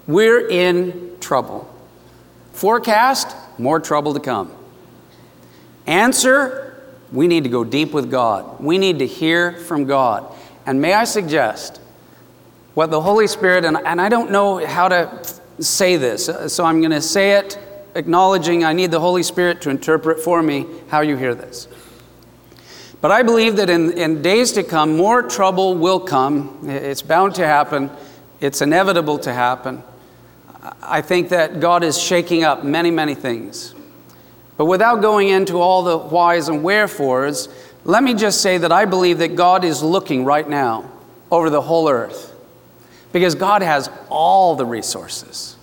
we're 0.08 0.48
in 0.48 1.18
trouble. 1.20 1.72
Forecast, 2.54 3.36
more 3.58 3.80
trouble 3.80 4.14
to 4.14 4.20
come. 4.20 4.52
Answer, 5.86 6.84
we 7.12 7.28
need 7.28 7.44
to 7.44 7.50
go 7.50 7.64
deep 7.64 7.92
with 7.92 8.10
God. 8.10 8.62
We 8.62 8.78
need 8.78 9.00
to 9.00 9.08
hear 9.08 9.54
from 9.54 9.86
God. 9.86 10.26
And 10.66 10.82
may 10.82 10.94
I 10.94 11.04
suggest 11.04 11.82
what 12.76 12.92
the 12.92 13.02
Holy 13.02 13.28
Spirit, 13.28 13.66
and, 13.66 13.76
and 13.78 14.00
I 14.00 14.08
don't 14.08 14.32
know 14.32 14.66
how 14.66 14.88
to 14.88 15.28
say 15.60 15.98
this. 15.98 16.30
Uh, 16.30 16.48
So 16.48 16.64
I'm 16.64 16.80
going 16.80 16.92
to 16.92 17.02
say 17.02 17.32
it 17.32 17.58
acknowledging 17.96 18.64
I 18.64 18.74
need 18.74 18.92
the 18.92 19.00
Holy 19.00 19.24
Spirit 19.24 19.62
to 19.62 19.70
interpret 19.70 20.20
for 20.20 20.42
me 20.42 20.66
how 20.90 21.02
you 21.02 21.16
hear 21.16 21.36
this. 21.36 21.68
But 23.02 23.12
I 23.12 23.24
believe 23.24 23.56
that 23.56 23.70
in, 23.70 23.94
in 23.94 24.22
days 24.22 24.52
to 24.54 24.64
come, 24.64 24.98
more 24.98 25.22
trouble 25.22 25.76
will 25.76 26.00
come. 26.00 26.60
It's 26.64 27.02
bound 27.02 27.36
to 27.36 27.46
happen, 27.46 27.90
it's 28.42 28.62
inevitable 28.62 29.20
to 29.20 29.34
happen. 29.34 29.84
I 30.82 31.02
think 31.02 31.30
that 31.30 31.60
God 31.60 31.84
is 31.84 31.98
shaking 31.98 32.44
up 32.44 32.64
many, 32.66 32.92
many 32.92 33.16
things. 33.16 33.74
But 34.58 34.66
without 34.66 35.02
going 35.02 35.30
into 35.30 35.58
all 35.58 35.84
the 35.84 35.98
whys 35.98 36.50
and 36.50 36.64
wherefores, 36.64 37.48
let 37.86 38.04
me 38.04 38.14
just 38.14 38.42
say 38.42 38.58
that 38.58 38.74
I 38.74 38.84
believe 38.84 39.20
that 39.20 39.36
God 39.36 39.64
is 39.64 39.82
looking 39.82 40.26
right 40.26 40.48
now 40.48 40.92
over 41.32 41.50
the 41.50 41.62
whole 41.62 41.88
earth 41.88 42.36
because 43.14 43.36
God 43.36 43.62
has 43.62 43.90
all 44.10 44.56
the 44.56 44.66
resources. 44.66 45.56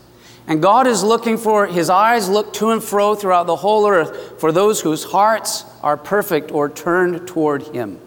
And 0.49 0.63
God 0.63 0.87
is 0.87 1.03
looking 1.03 1.39
for, 1.39 1.67
his 1.67 1.91
eyes 1.91 2.29
look 2.29 2.53
to 2.55 2.71
and 2.71 2.83
fro 2.83 3.15
throughout 3.15 3.47
the 3.47 3.57
whole 3.57 3.89
earth 3.89 4.39
for 4.41 4.53
those 4.53 4.81
whose 4.81 5.05
hearts 5.05 5.65
are 5.83 5.97
perfect 5.97 6.53
or 6.53 6.69
turned 6.69 7.27
toward 7.27 7.63
him. 7.63 8.01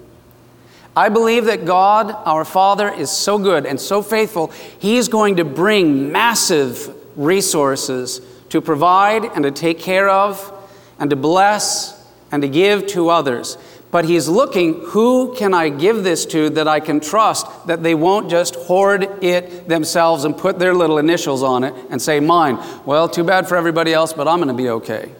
I 0.96 1.10
believe 1.10 1.46
that 1.46 1.65
God, 1.65 2.12
our 2.25 2.43
Father, 2.43 2.89
is 2.89 3.12
so 3.12 3.38
good 3.38 3.65
and 3.65 3.79
so 3.79 4.01
faithful, 4.01 4.48
He's 4.79 5.08
going 5.08 5.38
to 5.38 5.46
bring 5.46 6.12
massive 6.12 6.93
resources 7.15 8.22
to 8.50 8.62
provide 8.62 9.24
and 9.25 9.43
to 9.43 9.51
take 9.51 9.79
care 9.79 10.10
of 10.10 10.51
and 11.00 11.10
to 11.10 11.15
bless 11.15 12.05
and 12.31 12.41
to 12.41 12.50
give 12.50 12.88
to 12.88 13.10
others. 13.10 13.58
But 13.91 14.05
He's 14.05 14.27
looking, 14.27 14.81
who 14.86 15.36
can 15.36 15.53
I 15.53 15.69
give 15.69 16.03
this 16.03 16.25
to 16.27 16.50
that 16.51 16.67
I 16.67 16.79
can 16.79 17.00
trust 17.00 17.48
that 17.67 17.81
they 17.81 17.96
won't 17.96 18.29
just 18.29 18.55
hoard 18.55 19.24
it 19.24 19.67
themselves 19.67 20.25
and 20.25 20.38
put 20.38 20.60
their 20.60 20.75
little 20.75 21.00
initials 21.00 21.41
on 21.41 21.63
it 21.63 21.74
and 21.89 22.01
say, 22.01 22.19
mine. 22.19 22.60
Well, 22.86 23.10
too 23.10 23.24
bad 23.24 23.48
for 23.48 23.55
everybody 23.55 23.93
else, 23.93 24.13
but 24.13 24.27
I'm 24.27 24.38
going 24.38 24.50
to 24.50 24.53
be 24.53 24.69
okay. 24.69 25.12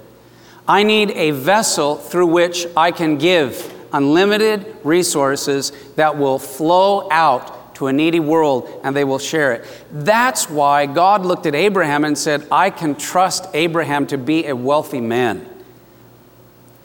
I 0.68 0.84
need 0.84 1.12
a 1.12 1.32
vessel 1.32 1.96
through 1.96 2.28
which 2.28 2.68
I 2.78 2.92
can 2.92 3.18
give 3.18 3.76
unlimited 3.92 4.76
resources 4.84 5.72
that 5.96 6.18
will 6.18 6.38
flow 6.38 7.10
out 7.10 7.76
to 7.76 7.88
a 7.88 7.94
needy 7.94 8.20
world 8.20 8.70
and 8.84 8.96
they 8.96 9.04
will 9.04 9.20
share 9.20 9.54
it. 9.54 9.66
That's 9.92 10.50
why 10.50 10.86
God 10.86 11.26
looked 11.26 11.46
at 11.46 11.56
Abraham 11.56 12.04
and 12.04 12.18
said, 12.18 12.46
I 12.52 12.70
can 12.70 12.94
trust 12.96 13.48
Abraham 13.54 14.06
to 14.08 14.18
be 14.18 14.46
a 14.46 14.56
wealthy 14.56 15.02
man. 15.02 15.48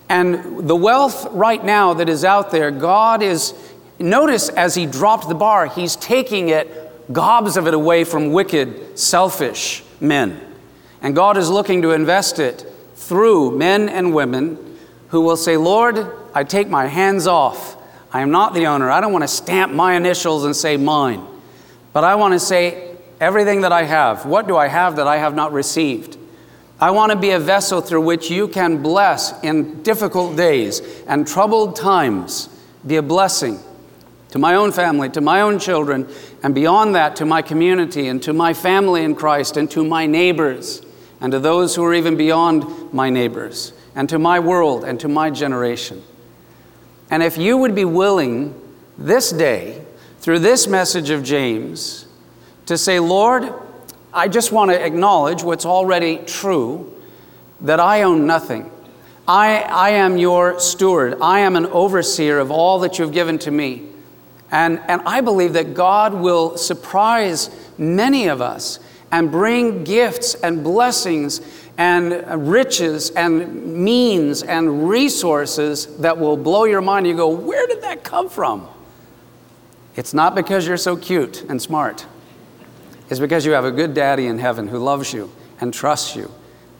And 0.08 0.68
the 0.68 0.76
wealth 0.76 1.26
right 1.30 1.64
now 1.64 1.94
that 1.94 2.08
is 2.08 2.24
out 2.24 2.50
there, 2.50 2.70
God 2.70 3.22
is, 3.22 3.54
notice 3.98 4.48
as 4.50 4.74
He 4.74 4.86
dropped 4.86 5.28
the 5.28 5.34
bar, 5.34 5.66
He's 5.66 5.96
taking 5.96 6.48
it, 6.50 7.12
gobs 7.12 7.56
of 7.56 7.66
it 7.66 7.74
away 7.74 8.04
from 8.04 8.32
wicked, 8.32 8.98
selfish 8.98 9.82
men. 10.00 10.40
And 11.02 11.14
God 11.14 11.36
is 11.36 11.50
looking 11.50 11.82
to 11.82 11.90
invest 11.90 12.38
it 12.38 12.66
through 12.94 13.56
men 13.56 13.88
and 13.88 14.14
women 14.14 14.78
who 15.08 15.20
will 15.20 15.36
say, 15.36 15.56
Lord, 15.56 16.10
I 16.34 16.44
take 16.44 16.68
my 16.68 16.86
hands 16.86 17.26
off. 17.26 17.76
I 18.12 18.20
am 18.20 18.30
not 18.30 18.54
the 18.54 18.66
owner. 18.66 18.90
I 18.90 19.00
don't 19.00 19.12
want 19.12 19.24
to 19.24 19.28
stamp 19.28 19.72
my 19.72 19.94
initials 19.94 20.44
and 20.44 20.54
say 20.54 20.76
mine. 20.76 21.26
But 21.92 22.04
I 22.04 22.14
want 22.14 22.32
to 22.32 22.40
say 22.40 22.96
everything 23.20 23.62
that 23.62 23.72
I 23.72 23.84
have. 23.84 24.26
What 24.26 24.46
do 24.46 24.56
I 24.56 24.68
have 24.68 24.96
that 24.96 25.06
I 25.06 25.18
have 25.18 25.34
not 25.34 25.52
received? 25.52 26.18
I 26.84 26.90
want 26.90 27.12
to 27.12 27.16
be 27.16 27.30
a 27.30 27.38
vessel 27.38 27.80
through 27.80 28.02
which 28.02 28.30
you 28.30 28.46
can 28.46 28.82
bless 28.82 29.42
in 29.42 29.82
difficult 29.82 30.36
days 30.36 30.82
and 31.06 31.26
troubled 31.26 31.76
times. 31.76 32.50
Be 32.86 32.96
a 32.96 33.02
blessing 33.02 33.58
to 34.32 34.38
my 34.38 34.56
own 34.56 34.70
family, 34.70 35.08
to 35.08 35.22
my 35.22 35.40
own 35.40 35.58
children, 35.58 36.06
and 36.42 36.54
beyond 36.54 36.94
that, 36.94 37.16
to 37.16 37.24
my 37.24 37.40
community 37.40 38.06
and 38.08 38.22
to 38.24 38.34
my 38.34 38.52
family 38.52 39.02
in 39.02 39.14
Christ 39.14 39.56
and 39.56 39.70
to 39.70 39.82
my 39.82 40.04
neighbors 40.04 40.82
and 41.22 41.32
to 41.32 41.38
those 41.38 41.74
who 41.74 41.82
are 41.82 41.94
even 41.94 42.18
beyond 42.18 42.92
my 42.92 43.08
neighbors 43.08 43.72
and 43.94 44.06
to 44.10 44.18
my 44.18 44.38
world 44.38 44.84
and 44.84 45.00
to 45.00 45.08
my 45.08 45.30
generation. 45.30 46.02
And 47.10 47.22
if 47.22 47.38
you 47.38 47.56
would 47.56 47.74
be 47.74 47.86
willing 47.86 48.60
this 48.98 49.30
day, 49.32 49.82
through 50.18 50.40
this 50.40 50.66
message 50.66 51.08
of 51.08 51.24
James, 51.24 52.04
to 52.66 52.76
say, 52.76 53.00
Lord, 53.00 53.54
I 54.14 54.28
just 54.28 54.52
want 54.52 54.70
to 54.70 54.80
acknowledge 54.80 55.42
what's 55.42 55.66
already 55.66 56.18
true 56.18 56.92
that 57.62 57.80
I 57.80 58.02
own 58.02 58.26
nothing. 58.26 58.70
I, 59.26 59.60
I 59.62 59.90
am 59.90 60.18
your 60.18 60.60
steward. 60.60 61.18
I 61.20 61.40
am 61.40 61.56
an 61.56 61.66
overseer 61.66 62.38
of 62.38 62.50
all 62.50 62.78
that 62.80 62.98
you've 62.98 63.12
given 63.12 63.38
to 63.40 63.50
me. 63.50 63.88
And, 64.50 64.80
and 64.86 65.02
I 65.04 65.20
believe 65.20 65.54
that 65.54 65.74
God 65.74 66.14
will 66.14 66.56
surprise 66.56 67.50
many 67.76 68.28
of 68.28 68.40
us 68.40 68.78
and 69.10 69.30
bring 69.30 69.82
gifts 69.82 70.34
and 70.34 70.62
blessings 70.62 71.40
and 71.76 72.48
riches 72.48 73.10
and 73.10 73.82
means 73.82 74.42
and 74.42 74.88
resources 74.88 75.86
that 75.98 76.16
will 76.16 76.36
blow 76.36 76.64
your 76.64 76.80
mind. 76.80 77.06
You 77.06 77.16
go, 77.16 77.28
where 77.28 77.66
did 77.66 77.82
that 77.82 78.04
come 78.04 78.28
from? 78.28 78.68
It's 79.96 80.14
not 80.14 80.34
because 80.34 80.66
you're 80.68 80.76
so 80.76 80.96
cute 80.96 81.42
and 81.48 81.60
smart. 81.60 82.06
It's 83.10 83.20
because 83.20 83.44
you 83.44 83.52
have 83.52 83.64
a 83.64 83.70
good 83.70 83.94
daddy 83.94 84.26
in 84.26 84.38
heaven 84.38 84.68
who 84.68 84.78
loves 84.78 85.12
you 85.12 85.30
and 85.60 85.72
trusts 85.72 86.16
you, 86.16 86.30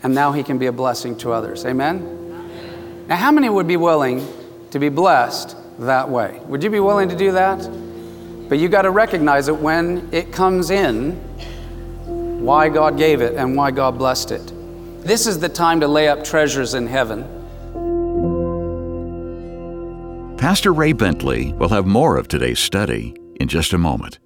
and 0.03 0.15
now 0.15 0.33
he 0.33 0.43
can 0.43 0.59
be 0.59 0.67
a 0.67 0.73
blessing 0.73 1.17
to 1.19 1.33
others. 1.33 1.65
Amen? 1.65 3.07
Now, 3.07 3.17
how 3.17 3.31
many 3.31 3.51
would 3.51 3.67
be 3.67 3.77
willing 3.77 4.27
to 4.71 4.79
be 4.79 4.89
blessed 4.89 5.57
that 5.81 6.09
way? 6.09 6.41
Would 6.47 6.63
you 6.63 6.71
be 6.71 6.81
willing 6.81 7.09
to 7.11 7.17
do 7.17 7.33
that? 7.33 7.59
But 8.49 8.59
you 8.59 8.69
got 8.69 8.83
to 8.83 8.91
recognize 8.91 9.49
it 9.49 9.57
when 9.57 10.09
it 10.13 10.33
comes 10.33 10.71
in, 10.71 11.13
why 12.43 12.69
God 12.69 12.97
gave 12.97 13.21
it 13.21 13.35
and 13.35 13.57
why 13.57 13.71
God 13.71 13.99
blessed 13.99 14.31
it. 14.31 14.53
This 15.03 15.27
is 15.27 15.39
the 15.39 15.49
time 15.49 15.81
to 15.81 15.89
lay 15.89 16.09
up 16.09 16.25
treasures 16.25 16.73
in 16.73 16.87
heaven. 16.87 17.23
Pastor 20.39 20.73
Ray 20.73 20.93
Bentley 20.93 21.53
will 21.55 21.71
have 21.71 21.87
more 21.87 22.17
of 22.17 22.29
today's 22.29 22.59
study 22.59 23.15
in 23.41 23.49
just 23.49 23.73
a 23.73 23.79
moment. 23.79 24.19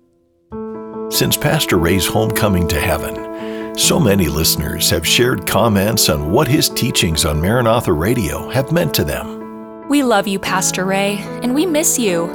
Since 1.11 1.39
Pastor 1.39 1.79
Ray's 1.79 2.07
homecoming 2.07 2.69
to 2.69 2.79
heaven, 2.79 3.77
so 3.79 3.99
many 3.99 4.29
listeners 4.29 4.91
have 4.91 5.07
shared 5.07 5.47
comments 5.47 6.11
on 6.11 6.31
what 6.31 6.47
his 6.47 6.69
teachings 6.69 7.25
on 7.25 7.41
Maranatha 7.41 7.93
Radio 7.93 8.49
have 8.51 8.73
meant 8.73 8.93
to 8.95 9.05
them. 9.05 9.89
We 9.89 10.03
love 10.03 10.29
you, 10.29 10.39
Pastor 10.39 10.85
Ray, 10.85 11.17
and 11.43 11.55
we 11.55 11.65
miss 11.65 11.99
you. 11.99 12.27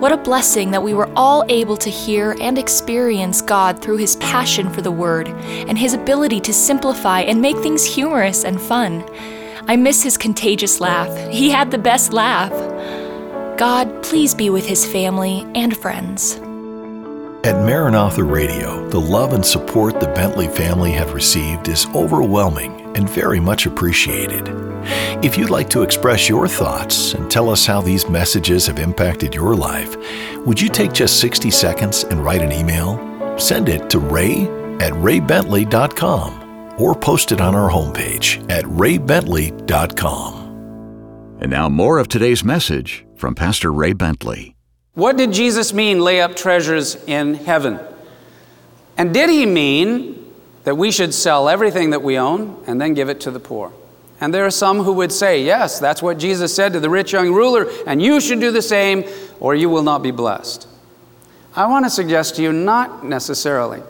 What 0.00 0.10
a 0.10 0.16
blessing 0.16 0.70
that 0.70 0.82
we 0.82 0.94
were 0.94 1.10
all 1.14 1.44
able 1.50 1.76
to 1.76 1.90
hear 1.90 2.34
and 2.40 2.58
experience 2.58 3.42
God 3.42 3.82
through 3.82 3.98
his 3.98 4.16
passion 4.16 4.70
for 4.70 4.80
the 4.80 4.90
Word 4.90 5.28
and 5.28 5.76
his 5.76 5.92
ability 5.92 6.40
to 6.40 6.52
simplify 6.52 7.20
and 7.20 7.42
make 7.42 7.58
things 7.58 7.84
humorous 7.84 8.44
and 8.44 8.60
fun. 8.60 9.04
I 9.68 9.76
miss 9.76 10.02
his 10.02 10.16
contagious 10.16 10.80
laugh. 10.80 11.14
He 11.30 11.50
had 11.50 11.70
the 11.70 11.78
best 11.78 12.12
laugh. 12.12 12.52
God, 13.58 14.02
please 14.02 14.34
be 14.34 14.48
with 14.48 14.66
his 14.66 14.86
family 14.86 15.46
and 15.54 15.76
friends. 15.76 16.40
At 17.44 17.56
Maranatha 17.56 18.24
Radio, 18.24 18.88
the 18.88 18.98
love 18.98 19.34
and 19.34 19.44
support 19.44 20.00
the 20.00 20.06
Bentley 20.06 20.48
family 20.48 20.92
have 20.92 21.12
received 21.12 21.68
is 21.68 21.84
overwhelming 21.94 22.80
and 22.96 23.06
very 23.06 23.38
much 23.38 23.66
appreciated. 23.66 24.48
If 25.22 25.36
you'd 25.36 25.50
like 25.50 25.68
to 25.68 25.82
express 25.82 26.26
your 26.26 26.48
thoughts 26.48 27.12
and 27.12 27.30
tell 27.30 27.50
us 27.50 27.66
how 27.66 27.82
these 27.82 28.08
messages 28.08 28.66
have 28.66 28.78
impacted 28.78 29.34
your 29.34 29.54
life, 29.54 29.94
would 30.46 30.58
you 30.58 30.70
take 30.70 30.94
just 30.94 31.20
60 31.20 31.50
seconds 31.50 32.04
and 32.04 32.24
write 32.24 32.40
an 32.40 32.50
email? 32.50 32.98
Send 33.38 33.68
it 33.68 33.90
to 33.90 33.98
ray 33.98 34.44
at 34.80 34.94
raybentley.com 34.94 36.80
or 36.80 36.94
post 36.94 37.30
it 37.30 37.42
on 37.42 37.54
our 37.54 37.70
homepage 37.70 38.42
at 38.50 38.64
raybentley.com. 38.64 40.40
And 41.42 41.50
now, 41.50 41.68
more 41.68 41.98
of 41.98 42.08
today's 42.08 42.42
message 42.42 43.04
from 43.16 43.34
Pastor 43.34 43.70
Ray 43.70 43.92
Bentley. 43.92 44.53
What 44.94 45.16
did 45.16 45.32
Jesus 45.32 45.72
mean, 45.72 46.00
lay 46.00 46.20
up 46.20 46.36
treasures 46.36 46.96
in 47.06 47.34
heaven? 47.34 47.80
And 48.96 49.12
did 49.12 49.28
he 49.28 49.44
mean 49.44 50.32
that 50.62 50.76
we 50.76 50.92
should 50.92 51.12
sell 51.12 51.48
everything 51.48 51.90
that 51.90 52.02
we 52.02 52.16
own 52.16 52.62
and 52.66 52.80
then 52.80 52.94
give 52.94 53.08
it 53.08 53.20
to 53.22 53.30
the 53.30 53.40
poor? 53.40 53.72
And 54.20 54.32
there 54.32 54.46
are 54.46 54.50
some 54.50 54.78
who 54.78 54.92
would 54.92 55.10
say, 55.10 55.42
yes, 55.42 55.80
that's 55.80 56.00
what 56.00 56.18
Jesus 56.18 56.54
said 56.54 56.72
to 56.72 56.80
the 56.80 56.88
rich 56.88 57.12
young 57.12 57.32
ruler, 57.32 57.68
and 57.86 58.00
you 58.00 58.20
should 58.20 58.38
do 58.38 58.52
the 58.52 58.62
same, 58.62 59.04
or 59.40 59.56
you 59.56 59.68
will 59.68 59.82
not 59.82 60.02
be 60.02 60.12
blessed. 60.12 60.68
I 61.56 61.66
want 61.66 61.84
to 61.84 61.90
suggest 61.90 62.36
to 62.36 62.42
you, 62.42 62.52
not 62.52 63.04
necessarily. 63.04 63.82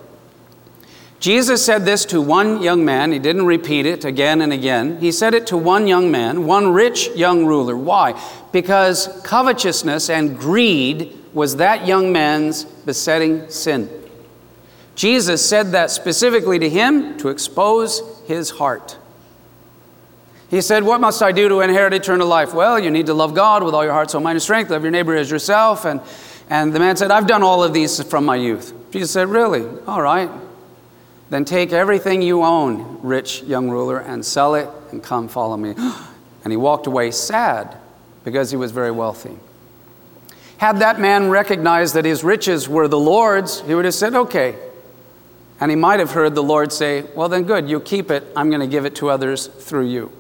Jesus 1.25 1.65
said 1.65 1.87
this 1.87 2.05
to 2.05 2.21
one 2.21 2.61
young 2.63 2.85
man. 2.85 3.11
He 3.11 3.19
didn't 3.19 3.47
repeat 3.47 3.87
it 3.87 4.05
again 4.05 4.43
and 4.43 4.53
again. 4.53 5.01
He 5.01 5.11
said 5.11 5.33
it 5.33 5.47
to 5.47 5.57
one 5.57 5.87
young 5.87 6.11
man, 6.11 6.45
one 6.45 6.75
rich 6.75 7.09
young 7.17 7.47
ruler. 7.47 7.75
Why? 7.75 8.23
Because 8.53 9.09
covetousness 9.25 10.11
and 10.11 10.39
greed 10.39 11.17
was 11.33 11.57
that 11.57 11.87
young 11.87 12.13
man's 12.13 12.65
besetting 12.65 13.49
sin. 13.49 13.89
Jesus 14.97 15.43
said 15.43 15.73
that 15.73 15.91
specifically 15.91 16.59
to 16.59 16.69
him 16.69 17.17
to 17.17 17.31
expose 17.31 18.03
his 18.27 18.51
heart. 18.51 18.99
He 20.51 20.61
said, 20.61 20.83
What 20.83 21.01
must 21.01 21.23
I 21.23 21.33
do 21.33 21.49
to 21.49 21.63
inherit 21.63 21.95
eternal 21.95 22.29
life? 22.29 22.53
Well, 22.53 22.79
you 22.79 22.91
need 22.91 23.07
to 23.07 23.15
love 23.15 23.35
God 23.35 23.63
with 23.63 23.73
all 23.73 23.83
your 23.83 23.95
heart, 23.95 24.11
soul, 24.11 24.21
mind, 24.21 24.37
and 24.37 24.43
strength. 24.43 24.71
Love 24.71 24.83
your 24.83 24.91
neighbor 24.91 25.17
as 25.17 25.31
yourself. 25.31 25.87
And, 25.87 26.03
and 26.51 26.75
the 26.75 26.81
man 26.81 26.99
said, 26.99 27.11
I've 27.11 27.27
done 27.27 27.43
all 27.43 27.65
of 27.65 27.73
these 27.73 28.03
from 28.03 28.27
my 28.27 28.37
youth. 28.37 28.75
Jesus 28.91 29.11
said, 29.11 29.29
Really? 29.29 29.67
All 29.87 30.03
right. 30.03 30.29
Then 31.31 31.45
take 31.45 31.73
everything 31.73 32.23
you 32.23 32.43
own, 32.43 33.01
rich 33.03 33.43
young 33.43 33.71
ruler, 33.71 33.99
and 33.99 34.25
sell 34.25 34.55
it 34.55 34.69
and 34.91 35.03
come 35.03 35.29
follow 35.29 35.57
me. 35.57 35.75
And 36.45 36.53
he 36.53 36.59
walked 36.59 36.87
away 36.87 37.11
sad 37.11 37.75
because 38.23 38.51
he 38.51 38.57
was 38.59 38.71
very 38.71 38.91
wealthy. 38.91 39.39
Had 40.59 40.81
that 40.81 41.01
man 41.01 41.31
recognized 41.31 41.95
that 41.95 42.05
his 42.05 42.23
riches 42.23 42.69
were 42.69 42.87
the 42.87 42.99
Lord's, 42.99 43.63
he 43.63 43.75
would 43.75 43.87
have 43.87 43.95
said, 43.95 44.15
Okay. 44.15 44.55
And 45.59 45.71
he 45.71 45.77
might 45.77 46.01
have 46.01 46.11
heard 46.11 46.35
the 46.35 46.43
Lord 46.43 46.71
say, 46.71 47.07
Well, 47.15 47.31
then 47.31 47.45
good, 47.45 47.69
you 47.69 47.81
keep 47.81 48.11
it. 48.11 48.25
I'm 48.37 48.51
going 48.51 48.61
to 48.61 48.67
give 48.67 48.85
it 48.85 48.95
to 48.97 49.09
others 49.09 49.47
through 49.47 49.87
you. 49.87 50.13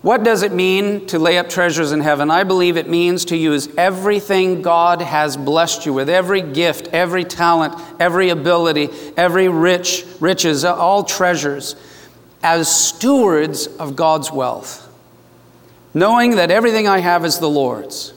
What 0.00 0.22
does 0.22 0.44
it 0.44 0.52
mean 0.52 1.06
to 1.08 1.18
lay 1.18 1.38
up 1.38 1.48
treasures 1.48 1.90
in 1.90 2.00
heaven? 2.00 2.30
I 2.30 2.44
believe 2.44 2.76
it 2.76 2.88
means 2.88 3.24
to 3.26 3.36
use 3.36 3.68
everything 3.76 4.62
God 4.62 5.02
has 5.02 5.36
blessed 5.36 5.86
you 5.86 5.92
with, 5.92 6.08
every 6.08 6.40
gift, 6.40 6.88
every 6.92 7.24
talent, 7.24 7.74
every 7.98 8.28
ability, 8.28 8.90
every 9.16 9.48
rich 9.48 10.04
riches, 10.20 10.64
all 10.64 11.02
treasures, 11.02 11.74
as 12.44 12.72
stewards 12.72 13.66
of 13.66 13.96
God's 13.96 14.30
wealth. 14.30 14.84
Knowing 15.94 16.36
that 16.36 16.52
everything 16.52 16.86
I 16.86 17.00
have 17.00 17.24
is 17.24 17.40
the 17.40 17.50
Lord's, 17.50 18.14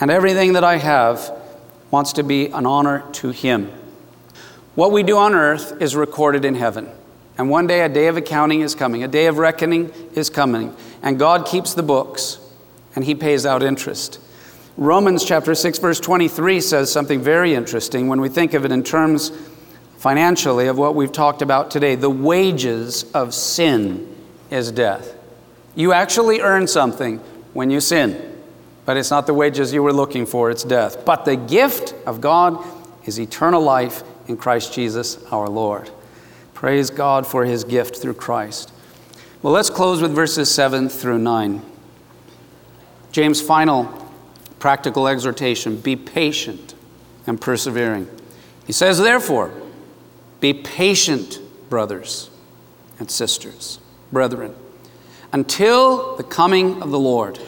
and 0.00 0.10
everything 0.10 0.54
that 0.54 0.64
I 0.64 0.78
have 0.78 1.30
wants 1.90 2.14
to 2.14 2.22
be 2.22 2.46
an 2.46 2.64
honor 2.64 3.04
to 3.12 3.28
Him. 3.28 3.70
What 4.74 4.90
we 4.90 5.02
do 5.02 5.18
on 5.18 5.34
earth 5.34 5.82
is 5.82 5.94
recorded 5.94 6.46
in 6.46 6.54
heaven. 6.54 6.88
And 7.40 7.48
one 7.48 7.66
day 7.66 7.80
a 7.80 7.88
day 7.88 8.08
of 8.08 8.18
accounting 8.18 8.60
is 8.60 8.74
coming, 8.74 9.02
a 9.02 9.08
day 9.08 9.24
of 9.24 9.38
reckoning 9.38 9.90
is 10.12 10.28
coming, 10.28 10.76
and 11.02 11.18
God 11.18 11.46
keeps 11.46 11.72
the 11.72 11.82
books 11.82 12.38
and 12.94 13.02
He 13.02 13.14
pays 13.14 13.46
out 13.46 13.62
interest. 13.62 14.20
Romans 14.76 15.24
chapter 15.24 15.54
6, 15.54 15.78
verse 15.78 15.98
23 16.00 16.60
says 16.60 16.92
something 16.92 17.22
very 17.22 17.54
interesting 17.54 18.08
when 18.08 18.20
we 18.20 18.28
think 18.28 18.52
of 18.52 18.66
it 18.66 18.72
in 18.72 18.82
terms 18.82 19.32
financially 19.96 20.66
of 20.66 20.76
what 20.76 20.94
we've 20.94 21.12
talked 21.12 21.40
about 21.40 21.70
today. 21.70 21.94
The 21.94 22.10
wages 22.10 23.10
of 23.12 23.32
sin 23.32 24.14
is 24.50 24.70
death. 24.70 25.16
You 25.74 25.94
actually 25.94 26.42
earn 26.42 26.66
something 26.66 27.20
when 27.54 27.70
you 27.70 27.80
sin, 27.80 28.38
but 28.84 28.98
it's 28.98 29.10
not 29.10 29.26
the 29.26 29.32
wages 29.32 29.72
you 29.72 29.82
were 29.82 29.94
looking 29.94 30.26
for, 30.26 30.50
it's 30.50 30.62
death. 30.62 31.06
But 31.06 31.24
the 31.24 31.36
gift 31.36 31.94
of 32.04 32.20
God 32.20 32.62
is 33.06 33.18
eternal 33.18 33.62
life 33.62 34.02
in 34.28 34.36
Christ 34.36 34.74
Jesus 34.74 35.24
our 35.32 35.48
Lord. 35.48 35.90
Praise 36.60 36.90
God 36.90 37.26
for 37.26 37.46
his 37.46 37.64
gift 37.64 37.96
through 37.96 38.12
Christ. 38.12 38.70
Well, 39.40 39.54
let's 39.54 39.70
close 39.70 40.02
with 40.02 40.14
verses 40.14 40.54
7 40.54 40.90
through 40.90 41.16
9. 41.16 41.62
James' 43.12 43.40
final 43.40 44.12
practical 44.58 45.08
exhortation 45.08 45.80
be 45.80 45.96
patient 45.96 46.74
and 47.26 47.40
persevering. 47.40 48.10
He 48.66 48.74
says, 48.74 48.98
therefore, 48.98 49.54
be 50.40 50.52
patient, 50.52 51.40
brothers 51.70 52.28
and 52.98 53.10
sisters, 53.10 53.80
brethren, 54.12 54.54
until 55.32 56.14
the 56.16 56.24
coming 56.24 56.82
of 56.82 56.90
the 56.90 56.98
Lord. 56.98 57.38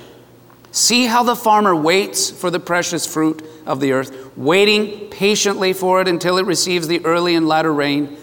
See 0.71 1.05
how 1.05 1.23
the 1.23 1.37
farmer 1.37 1.77
waits 1.77 2.31
for 2.31 2.51
the 2.51 2.59
precious 2.59 3.07
fruit 3.07 3.45
of 3.67 3.79
the 3.79 3.93
earth, 3.93 4.35
waiting 4.39 5.11
patiently 5.11 5.75
for 5.75 6.01
it 6.01 6.09
until 6.09 6.39
it 6.39 6.47
receives 6.47 6.89
the 6.89 7.05
early 7.05 7.35
and 7.35 7.47
latter 7.47 7.75
rain. 7.75 8.17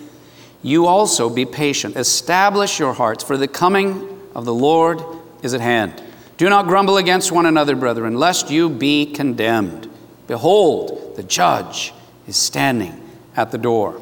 You 0.62 0.88
also 0.88 1.30
be 1.30 1.46
patient. 1.46 1.96
Establish 1.96 2.80
your 2.80 2.94
hearts, 2.94 3.24
for 3.24 3.38
the 3.38 3.48
coming 3.48 4.22
of 4.36 4.46
the 4.46 4.54
Lord 4.54 5.02
is 5.42 5.54
at 5.54 5.62
hand. 5.62 6.04
Do 6.38 6.50
not 6.50 6.68
grumble 6.68 6.98
against 6.98 7.32
one 7.32 7.46
another, 7.46 7.76
brethren, 7.76 8.16
lest 8.16 8.50
you 8.50 8.70
be 8.70 9.06
condemned. 9.06 9.90
Behold, 10.28 11.16
the 11.16 11.24
judge 11.24 11.94
is 12.28 12.38
standing 12.38 13.10
at 13.36 13.52
the 13.52 13.58
door. 13.58 14.02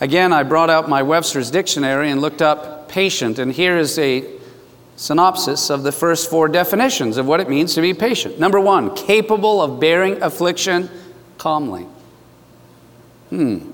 Again, 0.00 0.32
I 0.32 0.42
brought 0.42 0.70
out 0.70 0.88
my 0.88 1.02
Webster's 1.02 1.50
dictionary 1.50 2.10
and 2.10 2.20
looked 2.20 2.42
up 2.42 2.88
patient, 2.88 3.38
and 3.38 3.52
here 3.52 3.76
is 3.76 3.98
a 3.98 4.28
synopsis 4.96 5.70
of 5.70 5.82
the 5.82 5.92
first 5.92 6.28
four 6.30 6.48
definitions 6.48 7.16
of 7.16 7.26
what 7.26 7.40
it 7.40 7.48
means 7.48 7.74
to 7.74 7.80
be 7.80 7.94
patient. 7.94 8.38
Number 8.38 8.60
one, 8.60 8.94
capable 8.94 9.62
of 9.62 9.80
bearing 9.80 10.22
affliction 10.22 10.90
calmly. 11.38 11.86
Hmm. 13.30 13.70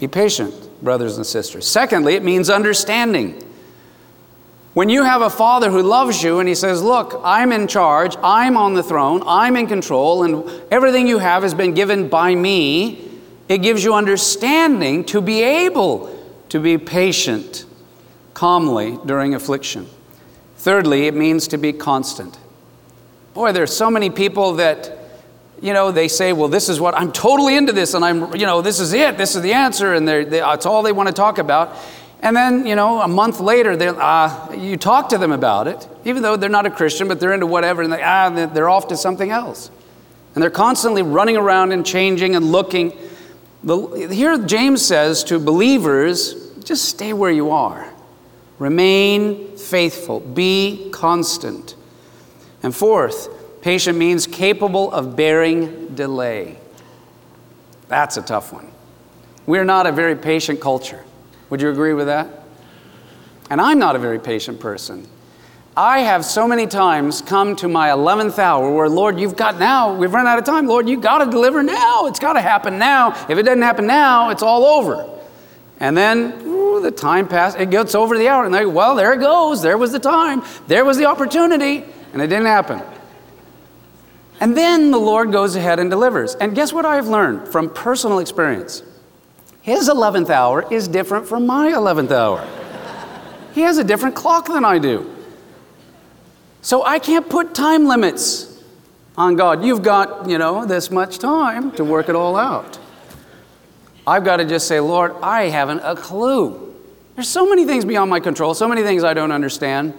Be 0.00 0.08
patient, 0.08 0.54
brothers 0.82 1.18
and 1.18 1.26
sisters. 1.26 1.68
Secondly, 1.68 2.14
it 2.14 2.24
means 2.24 2.48
understanding. 2.48 3.46
When 4.72 4.88
you 4.88 5.04
have 5.04 5.20
a 5.20 5.28
father 5.28 5.70
who 5.70 5.82
loves 5.82 6.22
you 6.22 6.38
and 6.38 6.48
he 6.48 6.54
says, 6.54 6.82
Look, 6.82 7.20
I'm 7.22 7.52
in 7.52 7.68
charge, 7.68 8.16
I'm 8.22 8.56
on 8.56 8.72
the 8.72 8.82
throne, 8.82 9.22
I'm 9.26 9.56
in 9.56 9.66
control, 9.66 10.24
and 10.24 10.62
everything 10.72 11.06
you 11.06 11.18
have 11.18 11.42
has 11.42 11.52
been 11.52 11.74
given 11.74 12.08
by 12.08 12.34
me, 12.34 13.10
it 13.46 13.58
gives 13.58 13.84
you 13.84 13.92
understanding 13.92 15.04
to 15.04 15.20
be 15.20 15.42
able 15.42 16.18
to 16.48 16.60
be 16.60 16.78
patient 16.78 17.66
calmly 18.32 18.98
during 19.04 19.34
affliction. 19.34 19.86
Thirdly, 20.56 21.08
it 21.08 21.14
means 21.14 21.46
to 21.48 21.58
be 21.58 21.74
constant. 21.74 22.38
Boy, 23.34 23.52
there's 23.52 23.76
so 23.76 23.90
many 23.90 24.08
people 24.08 24.54
that 24.54 24.96
you 25.60 25.72
know, 25.72 25.90
they 25.92 26.08
say, 26.08 26.32
well, 26.32 26.48
this 26.48 26.68
is 26.68 26.80
what 26.80 26.94
I'm 26.94 27.12
totally 27.12 27.56
into 27.56 27.72
this, 27.72 27.94
and 27.94 28.04
I'm, 28.04 28.34
you 28.34 28.46
know, 28.46 28.62
this 28.62 28.80
is 28.80 28.92
it, 28.92 29.18
this 29.18 29.36
is 29.36 29.42
the 29.42 29.52
answer, 29.52 29.94
and 29.94 30.08
they, 30.08 30.24
that's 30.24 30.66
all 30.66 30.82
they 30.82 30.92
want 30.92 31.08
to 31.08 31.14
talk 31.14 31.38
about. 31.38 31.76
And 32.22 32.36
then, 32.36 32.66
you 32.66 32.76
know, 32.76 33.00
a 33.00 33.08
month 33.08 33.40
later, 33.40 33.72
uh, 33.72 34.54
you 34.56 34.76
talk 34.76 35.08
to 35.10 35.18
them 35.18 35.32
about 35.32 35.66
it, 35.66 35.88
even 36.04 36.22
though 36.22 36.36
they're 36.36 36.50
not 36.50 36.66
a 36.66 36.70
Christian, 36.70 37.08
but 37.08 37.18
they're 37.18 37.32
into 37.32 37.46
whatever, 37.46 37.82
and 37.82 37.92
they, 37.92 38.02
ah, 38.02 38.28
they're 38.30 38.68
off 38.68 38.88
to 38.88 38.96
something 38.96 39.30
else. 39.30 39.70
And 40.34 40.42
they're 40.42 40.50
constantly 40.50 41.02
running 41.02 41.36
around 41.36 41.72
and 41.72 41.84
changing 41.84 42.36
and 42.36 42.52
looking. 42.52 42.96
The, 43.64 44.08
here, 44.10 44.38
James 44.38 44.84
says 44.84 45.24
to 45.24 45.38
believers, 45.38 46.52
just 46.62 46.84
stay 46.84 47.12
where 47.12 47.30
you 47.30 47.50
are. 47.50 47.90
Remain 48.58 49.56
faithful. 49.56 50.20
Be 50.20 50.90
constant. 50.92 51.74
And 52.62 52.76
fourth, 52.76 53.28
Patient 53.62 53.98
means 53.98 54.26
capable 54.26 54.90
of 54.92 55.16
bearing 55.16 55.94
delay. 55.94 56.58
That's 57.88 58.16
a 58.16 58.22
tough 58.22 58.52
one. 58.52 58.70
We're 59.46 59.64
not 59.64 59.86
a 59.86 59.92
very 59.92 60.16
patient 60.16 60.60
culture. 60.60 61.04
Would 61.50 61.60
you 61.60 61.70
agree 61.70 61.92
with 61.92 62.06
that? 62.06 62.28
And 63.50 63.60
I'm 63.60 63.78
not 63.78 63.96
a 63.96 63.98
very 63.98 64.18
patient 64.18 64.60
person. 64.60 65.08
I 65.76 66.00
have 66.00 66.24
so 66.24 66.46
many 66.46 66.66
times 66.66 67.22
come 67.22 67.56
to 67.56 67.68
my 67.68 67.88
11th 67.88 68.38
hour 68.38 68.72
where, 68.72 68.88
Lord, 68.88 69.18
you've 69.18 69.36
got 69.36 69.58
now, 69.58 69.94
we've 69.94 70.12
run 70.12 70.26
out 70.26 70.38
of 70.38 70.44
time. 70.44 70.66
Lord, 70.66 70.88
you've 70.88 71.00
got 71.00 71.24
to 71.24 71.30
deliver 71.30 71.62
now. 71.62 72.06
It's 72.06 72.18
got 72.18 72.34
to 72.34 72.40
happen 72.40 72.78
now. 72.78 73.10
If 73.28 73.38
it 73.38 73.42
doesn't 73.42 73.62
happen 73.62 73.86
now, 73.86 74.30
it's 74.30 74.42
all 74.42 74.64
over. 74.64 75.08
And 75.78 75.96
then 75.96 76.42
ooh, 76.46 76.80
the 76.80 76.90
time 76.90 77.26
passes, 77.26 77.60
it 77.60 77.70
gets 77.70 77.94
over 77.94 78.16
the 78.18 78.28
hour. 78.28 78.44
And 78.44 78.54
they 78.54 78.66
well, 78.66 78.94
there 78.94 79.12
it 79.14 79.20
goes. 79.20 79.62
There 79.62 79.78
was 79.78 79.92
the 79.92 79.98
time. 79.98 80.42
There 80.66 80.84
was 80.84 80.96
the 80.96 81.06
opportunity. 81.06 81.84
And 82.12 82.20
it 82.20 82.26
didn't 82.26 82.46
happen. 82.46 82.82
And 84.40 84.56
then 84.56 84.90
the 84.90 84.98
Lord 84.98 85.32
goes 85.32 85.54
ahead 85.54 85.78
and 85.78 85.90
delivers. 85.90 86.34
And 86.34 86.54
guess 86.54 86.72
what 86.72 86.86
I've 86.86 87.06
learned 87.06 87.48
from 87.48 87.68
personal 87.68 88.18
experience? 88.18 88.82
His 89.60 89.88
11th 89.88 90.30
hour 90.30 90.66
is 90.72 90.88
different 90.88 91.28
from 91.28 91.46
my 91.46 91.70
11th 91.70 92.10
hour. 92.10 92.48
he 93.54 93.60
has 93.60 93.76
a 93.76 93.84
different 93.84 94.14
clock 94.14 94.46
than 94.46 94.64
I 94.64 94.78
do. 94.78 95.14
So 96.62 96.84
I 96.84 96.98
can't 96.98 97.28
put 97.28 97.54
time 97.54 97.86
limits 97.86 98.62
on 99.16 99.36
God. 99.36 99.62
You've 99.62 99.82
got, 99.82 100.28
you 100.28 100.38
know, 100.38 100.64
this 100.64 100.90
much 100.90 101.18
time 101.18 101.72
to 101.72 101.84
work 101.84 102.08
it 102.08 102.16
all 102.16 102.36
out. 102.36 102.78
I've 104.06 104.24
got 104.24 104.38
to 104.38 104.46
just 104.46 104.66
say, 104.66 104.80
Lord, 104.80 105.14
I 105.22 105.44
haven't 105.44 105.80
a 105.80 105.94
clue. 105.94 106.74
There's 107.14 107.28
so 107.28 107.46
many 107.46 107.66
things 107.66 107.84
beyond 107.84 108.08
my 108.10 108.20
control, 108.20 108.54
so 108.54 108.66
many 108.66 108.82
things 108.82 109.04
I 109.04 109.12
don't 109.12 109.32
understand. 109.32 109.92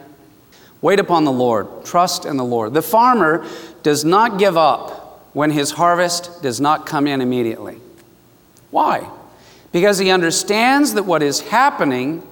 Wait 0.82 1.00
upon 1.00 1.26
the 1.26 1.32
Lord, 1.32 1.86
trust 1.86 2.26
in 2.26 2.38
the 2.38 2.44
Lord. 2.44 2.74
The 2.74 2.82
farmer 2.82 3.46
does 3.84 4.04
not 4.04 4.39
give 4.39 4.58
up 4.58 5.30
when 5.34 5.52
his 5.52 5.72
harvest 5.72 6.41
does 6.41 6.60
not 6.60 6.86
come 6.86 7.08
in 7.08 7.22
immediately. 7.22 7.80
Why? 8.72 9.10
Because 9.72 9.98
he 10.00 10.10
understands 10.10 10.94
that 10.96 11.04
what 11.04 11.22
is 11.22 11.39
happening 11.41 12.28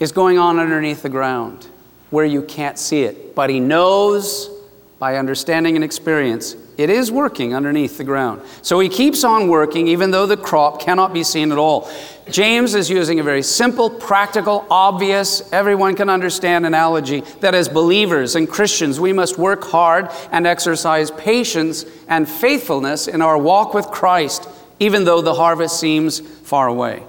is 0.00 0.12
going 0.12 0.38
on 0.38 0.58
underneath 0.58 1.02
the 1.02 1.08
ground 1.08 1.68
where 2.10 2.24
you 2.24 2.42
can't 2.42 2.78
see 2.78 3.02
it. 3.02 3.34
But 3.34 3.50
he 3.50 3.60
knows 3.60 4.50
by 4.98 5.16
understanding 5.16 5.74
and 5.76 5.84
experience 5.84 6.56
it 6.78 6.90
is 6.90 7.10
working 7.10 7.56
underneath 7.56 7.98
the 7.98 8.04
ground. 8.04 8.40
So 8.62 8.78
he 8.78 8.88
keeps 8.88 9.24
on 9.24 9.48
working 9.48 9.88
even 9.88 10.12
though 10.12 10.26
the 10.26 10.36
crop 10.36 10.80
cannot 10.80 11.12
be 11.12 11.24
seen 11.24 11.50
at 11.50 11.58
all. 11.58 11.90
James 12.30 12.76
is 12.76 12.88
using 12.88 13.18
a 13.18 13.24
very 13.24 13.42
simple, 13.42 13.90
practical, 13.90 14.64
obvious, 14.70 15.52
everyone 15.52 15.96
can 15.96 16.08
understand 16.08 16.64
analogy 16.64 17.22
that 17.40 17.52
as 17.52 17.68
believers 17.68 18.36
and 18.36 18.48
Christians, 18.48 19.00
we 19.00 19.12
must 19.12 19.36
work 19.38 19.64
hard 19.64 20.08
and 20.30 20.46
exercise 20.46 21.10
patience 21.10 21.84
and 22.06 22.28
faithfulness 22.28 23.08
in 23.08 23.22
our 23.22 23.36
walk 23.36 23.74
with 23.74 23.88
Christ, 23.88 24.48
even 24.78 25.04
though 25.04 25.20
the 25.20 25.34
harvest 25.34 25.80
seems 25.80 26.20
far 26.20 26.68
away. 26.68 27.02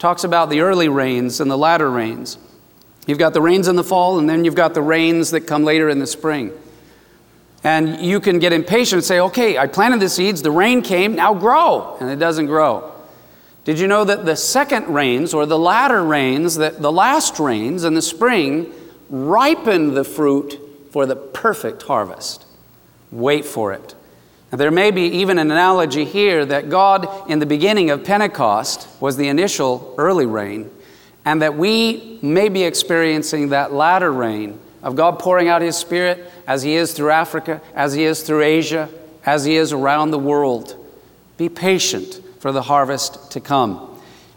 Talks 0.00 0.24
about 0.24 0.50
the 0.50 0.62
early 0.62 0.88
rains 0.88 1.38
and 1.40 1.48
the 1.48 1.56
latter 1.56 1.88
rains. 1.88 2.38
You've 3.06 3.18
got 3.18 3.34
the 3.34 3.40
rains 3.40 3.68
in 3.68 3.76
the 3.76 3.84
fall, 3.84 4.18
and 4.18 4.28
then 4.28 4.44
you've 4.44 4.56
got 4.56 4.74
the 4.74 4.82
rains 4.82 5.30
that 5.30 5.42
come 5.42 5.62
later 5.62 5.88
in 5.88 6.00
the 6.00 6.08
spring. 6.08 6.50
And 7.64 8.00
you 8.00 8.18
can 8.18 8.38
get 8.38 8.52
impatient 8.52 8.98
and 8.98 9.04
say, 9.04 9.20
okay, 9.20 9.56
I 9.56 9.66
planted 9.66 10.00
the 10.00 10.08
seeds, 10.08 10.42
the 10.42 10.50
rain 10.50 10.82
came, 10.82 11.14
now 11.14 11.32
grow. 11.34 11.96
And 12.00 12.10
it 12.10 12.16
doesn't 12.16 12.46
grow. 12.46 12.92
Did 13.64 13.78
you 13.78 13.86
know 13.86 14.04
that 14.04 14.24
the 14.24 14.34
second 14.34 14.92
rains 14.92 15.32
or 15.32 15.46
the 15.46 15.58
latter 15.58 16.02
rains, 16.02 16.56
that 16.56 16.82
the 16.82 16.90
last 16.90 17.38
rains 17.38 17.84
in 17.84 17.94
the 17.94 18.02
spring, 18.02 18.72
ripen 19.08 19.94
the 19.94 20.02
fruit 20.02 20.58
for 20.90 21.06
the 21.06 21.14
perfect 21.14 21.82
harvest? 21.82 22.44
Wait 23.12 23.44
for 23.44 23.72
it. 23.72 23.94
Now, 24.50 24.58
there 24.58 24.72
may 24.72 24.90
be 24.90 25.02
even 25.02 25.38
an 25.38 25.50
analogy 25.50 26.04
here 26.04 26.44
that 26.44 26.68
God, 26.68 27.30
in 27.30 27.38
the 27.38 27.46
beginning 27.46 27.90
of 27.90 28.04
Pentecost, 28.04 28.88
was 29.00 29.16
the 29.16 29.28
initial 29.28 29.94
early 29.96 30.26
rain, 30.26 30.70
and 31.24 31.40
that 31.40 31.56
we 31.56 32.18
may 32.20 32.48
be 32.48 32.64
experiencing 32.64 33.50
that 33.50 33.72
latter 33.72 34.12
rain 34.12 34.58
of 34.82 34.96
God 34.96 35.18
pouring 35.18 35.48
out 35.48 35.62
His 35.62 35.76
Spirit 35.76 36.30
as 36.46 36.62
He 36.62 36.74
is 36.74 36.92
through 36.92 37.10
Africa, 37.10 37.60
as 37.74 37.94
He 37.94 38.04
is 38.04 38.22
through 38.22 38.42
Asia, 38.42 38.88
as 39.24 39.44
He 39.44 39.56
is 39.56 39.72
around 39.72 40.10
the 40.10 40.18
world. 40.18 40.76
Be 41.36 41.48
patient 41.48 42.20
for 42.40 42.52
the 42.52 42.62
harvest 42.62 43.30
to 43.32 43.40
come. 43.40 43.88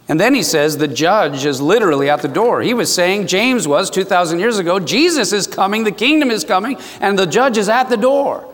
And 0.07 0.19
then 0.19 0.35
he 0.35 0.43
says 0.43 0.77
the 0.77 0.87
judge 0.87 1.45
is 1.45 1.59
literally 1.59 2.09
at 2.09 2.21
the 2.21 2.27
door. 2.27 2.61
He 2.61 2.75
was 2.75 2.93
saying, 2.93 3.25
James 3.25 3.67
was 3.67 3.89
2,000 3.89 4.39
years 4.39 4.59
ago, 4.59 4.79
Jesus 4.79 5.33
is 5.33 5.47
coming, 5.47 5.83
the 5.83 5.91
kingdom 5.91 6.29
is 6.29 6.43
coming, 6.43 6.77
and 7.01 7.17
the 7.17 7.25
judge 7.25 7.57
is 7.57 7.69
at 7.69 7.89
the 7.89 7.97
door. 7.97 8.47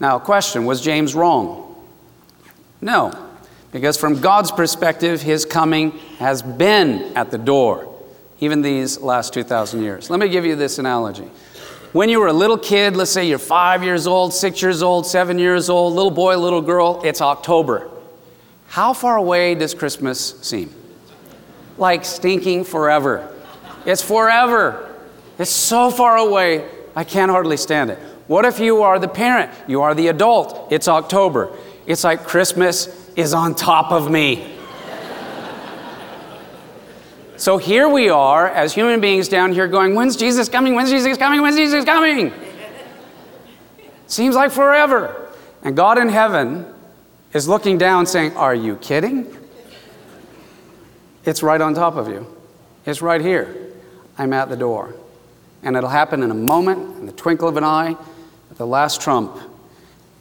Now, 0.00 0.18
question 0.18 0.64
was 0.64 0.80
James 0.80 1.14
wrong? 1.14 1.62
No, 2.80 3.12
because 3.72 3.96
from 3.96 4.20
God's 4.20 4.50
perspective, 4.50 5.20
his 5.20 5.44
coming 5.44 5.92
has 6.18 6.42
been 6.42 7.14
at 7.16 7.30
the 7.30 7.38
door, 7.38 7.95
even 8.40 8.62
these 8.62 9.00
last 9.00 9.32
2,000 9.32 9.82
years. 9.82 10.10
Let 10.10 10.20
me 10.20 10.28
give 10.28 10.44
you 10.44 10.56
this 10.56 10.78
analogy. 10.78 11.28
When 11.92 12.08
you 12.08 12.20
were 12.20 12.26
a 12.26 12.32
little 12.32 12.58
kid, 12.58 12.96
let's 12.96 13.10
say 13.10 13.26
you're 13.26 13.38
five 13.38 13.82
years 13.82 14.06
old, 14.06 14.34
six 14.34 14.60
years 14.60 14.82
old, 14.82 15.06
seven 15.06 15.38
years 15.38 15.70
old, 15.70 15.94
little 15.94 16.10
boy, 16.10 16.36
little 16.36 16.60
girl, 16.60 17.00
it's 17.04 17.22
October. 17.22 17.88
How 18.68 18.92
far 18.92 19.16
away 19.16 19.54
does 19.54 19.72
Christmas 19.72 20.38
seem? 20.42 20.74
Like 21.78 22.04
stinking 22.04 22.64
forever. 22.64 23.32
It's 23.86 24.02
forever. 24.02 24.94
It's 25.38 25.50
so 25.50 25.90
far 25.90 26.16
away, 26.16 26.68
I 26.94 27.04
can't 27.04 27.30
hardly 27.30 27.56
stand 27.56 27.90
it. 27.90 27.98
What 28.26 28.44
if 28.44 28.58
you 28.58 28.82
are 28.82 28.98
the 28.98 29.08
parent? 29.08 29.50
You 29.68 29.82
are 29.82 29.94
the 29.94 30.08
adult. 30.08 30.72
It's 30.72 30.88
October. 30.88 31.56
It's 31.86 32.02
like 32.02 32.24
Christmas 32.24 33.08
is 33.14 33.32
on 33.32 33.54
top 33.54 33.92
of 33.92 34.10
me. 34.10 34.55
So 37.36 37.58
here 37.58 37.88
we 37.88 38.08
are 38.08 38.48
as 38.48 38.74
human 38.74 39.00
beings 39.00 39.28
down 39.28 39.52
here 39.52 39.68
going, 39.68 39.94
When's 39.94 40.16
Jesus 40.16 40.48
coming? 40.48 40.74
When's 40.74 40.90
Jesus 40.90 41.16
coming? 41.18 41.42
When's 41.42 41.56
Jesus 41.56 41.84
coming? 41.84 42.32
Seems 44.06 44.34
like 44.34 44.52
forever. 44.52 45.30
And 45.62 45.76
God 45.76 45.98
in 45.98 46.08
heaven 46.08 46.66
is 47.32 47.48
looking 47.48 47.78
down 47.78 48.06
saying, 48.06 48.36
Are 48.36 48.54
you 48.54 48.76
kidding? 48.76 49.26
It's 51.24 51.42
right 51.42 51.60
on 51.60 51.74
top 51.74 51.96
of 51.96 52.08
you. 52.08 52.26
It's 52.86 53.02
right 53.02 53.20
here. 53.20 53.72
I'm 54.16 54.32
at 54.32 54.48
the 54.48 54.56
door. 54.56 54.94
And 55.62 55.76
it'll 55.76 55.90
happen 55.90 56.22
in 56.22 56.30
a 56.30 56.34
moment, 56.34 56.98
in 56.98 57.06
the 57.06 57.12
twinkle 57.12 57.48
of 57.48 57.56
an 57.56 57.64
eye, 57.64 57.96
at 58.50 58.56
the 58.56 58.66
last 58.66 59.02
trump. 59.02 59.36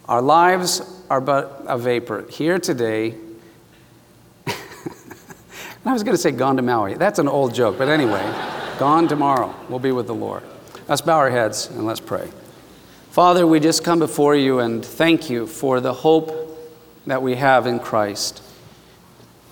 Our 0.08 0.22
lives 0.22 0.82
are 1.10 1.22
but 1.22 1.64
a 1.68 1.78
vapor. 1.78 2.26
Here 2.30 2.58
today, 2.58 3.16
I 5.88 5.94
was 5.94 6.02
going 6.02 6.16
to 6.16 6.22
say 6.22 6.32
gone 6.32 6.56
to 6.56 6.64
Maui. 6.64 6.96
That's 6.96 7.20
an 7.20 7.28
old 7.28 7.54
joke, 7.54 7.78
but 7.78 7.90
anyway, 7.90 8.24
gone 8.80 9.08
tomorrow. 9.08 9.54
We'll 9.70 9.78
be 9.78 9.92
with 9.92 10.08
the 10.08 10.16
Lord. 10.16 10.42
Let's 10.88 11.02
bow 11.02 11.18
our 11.18 11.30
heads 11.30 11.68
and 11.70 11.86
let's 11.86 12.00
pray. 12.00 12.32
Father, 13.12 13.46
we 13.46 13.60
just 13.60 13.84
come 13.84 14.00
before 14.00 14.36
you 14.36 14.60
and 14.60 14.84
thank 14.84 15.30
you 15.30 15.46
for 15.46 15.80
the 15.80 15.94
hope 15.94 16.58
that 17.06 17.22
we 17.22 17.36
have 17.36 17.68
in 17.68 17.80
Christ. 17.80 18.42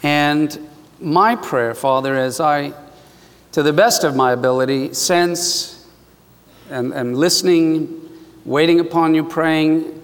And 0.01 0.69
my 0.99 1.35
prayer, 1.35 1.75
Father, 1.75 2.17
as 2.17 2.39
I, 2.39 2.73
to 3.51 3.61
the 3.61 3.71
best 3.71 4.03
of 4.03 4.15
my 4.15 4.31
ability, 4.31 4.95
sense 4.95 5.87
and, 6.71 6.93
and 6.93 7.15
listening, 7.15 8.09
waiting 8.43 8.79
upon 8.79 9.13
you, 9.13 9.23
praying, 9.23 10.01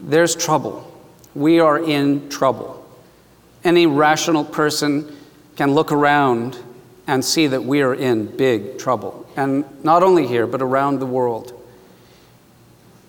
there's 0.00 0.36
trouble. 0.36 0.88
We 1.34 1.58
are 1.58 1.82
in 1.82 2.28
trouble. 2.28 2.86
Any 3.64 3.86
rational 3.86 4.44
person 4.44 5.16
can 5.56 5.72
look 5.74 5.92
around 5.92 6.58
and 7.06 7.24
see 7.24 7.46
that 7.46 7.62
we 7.62 7.82
are 7.82 7.94
in 7.94 8.26
big 8.36 8.78
trouble. 8.78 9.28
And 9.36 9.64
not 9.84 10.02
only 10.02 10.26
here, 10.26 10.46
but 10.46 10.62
around 10.62 11.00
the 11.00 11.06
world. 11.06 11.52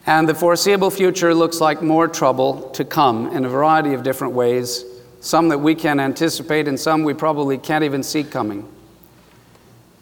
And 0.05 0.29
the 0.29 0.36
foreseeable 0.36 0.91
future 0.91 1.34
looks 1.34 1.60
like 1.60 1.81
more 1.81 2.08
trouble 2.08 2.69
to 2.71 2.86
come 2.86 3.27
in 3.36 3.45
a 3.45 3.49
variety 3.49 3.93
of 3.93 4.03
different 4.03 4.34
ways, 4.34 4.86
some 5.19 5.49
that 5.49 5.58
we 5.58 5.73
can 5.73 5.99
anticipate 5.99 6.67
and 6.67 6.79
some 6.79 7.03
we 7.03 7.13
probably 7.13 7.58
can't 7.58 7.84
even 7.84 8.03
see 8.03 8.23
coming. 8.23 8.69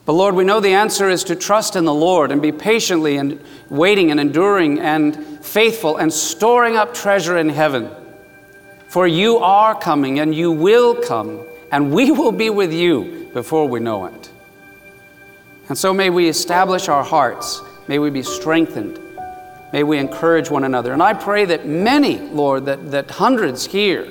But 0.05 0.13
Lord, 0.13 0.35
we 0.35 0.43
know 0.43 0.59
the 0.59 0.73
answer 0.73 1.09
is 1.09 1.23
to 1.25 1.35
trust 1.35 1.77
in 1.77 1.85
the 1.85 1.93
Lord 1.93 2.31
and 2.31 2.41
be 2.41 2.51
patiently 2.51 3.15
and 3.15 3.39
waiting 3.69 4.11
and 4.11 4.19
enduring 4.19 4.79
and 4.79 5.15
faithful 5.45 5.95
and 5.95 6.11
storing 6.11 6.75
up 6.75 6.93
treasure 6.93 7.37
in 7.37 7.47
heaven. 7.47 7.89
For 8.89 9.07
you 9.07 9.37
are 9.37 9.73
coming 9.79 10.19
and 10.19 10.35
you 10.35 10.51
will 10.51 10.95
come, 10.95 11.45
and 11.73 11.91
we 11.91 12.09
will 12.11 12.31
be 12.31 12.49
with 12.49 12.71
you 12.71 13.29
before 13.33 13.67
we 13.67 13.81
know 13.81 14.05
it. 14.05 14.31
And 15.67 15.77
so 15.77 15.93
may 15.93 16.09
we 16.09 16.29
establish 16.29 16.87
our 16.87 17.03
hearts, 17.03 17.61
may 17.89 17.99
we 17.99 18.09
be 18.09 18.23
strengthened 18.23 18.99
May 19.73 19.81
we 19.81 19.97
encourage 19.97 20.51
one 20.51 20.65
another. 20.65 20.93
And 20.93 21.01
I 21.01 21.15
pray 21.15 21.45
that 21.45 21.65
many, 21.65 22.19
Lord, 22.19 22.65
that, 22.65 22.91
that 22.91 23.09
hundreds 23.09 23.65
here, 23.65 24.07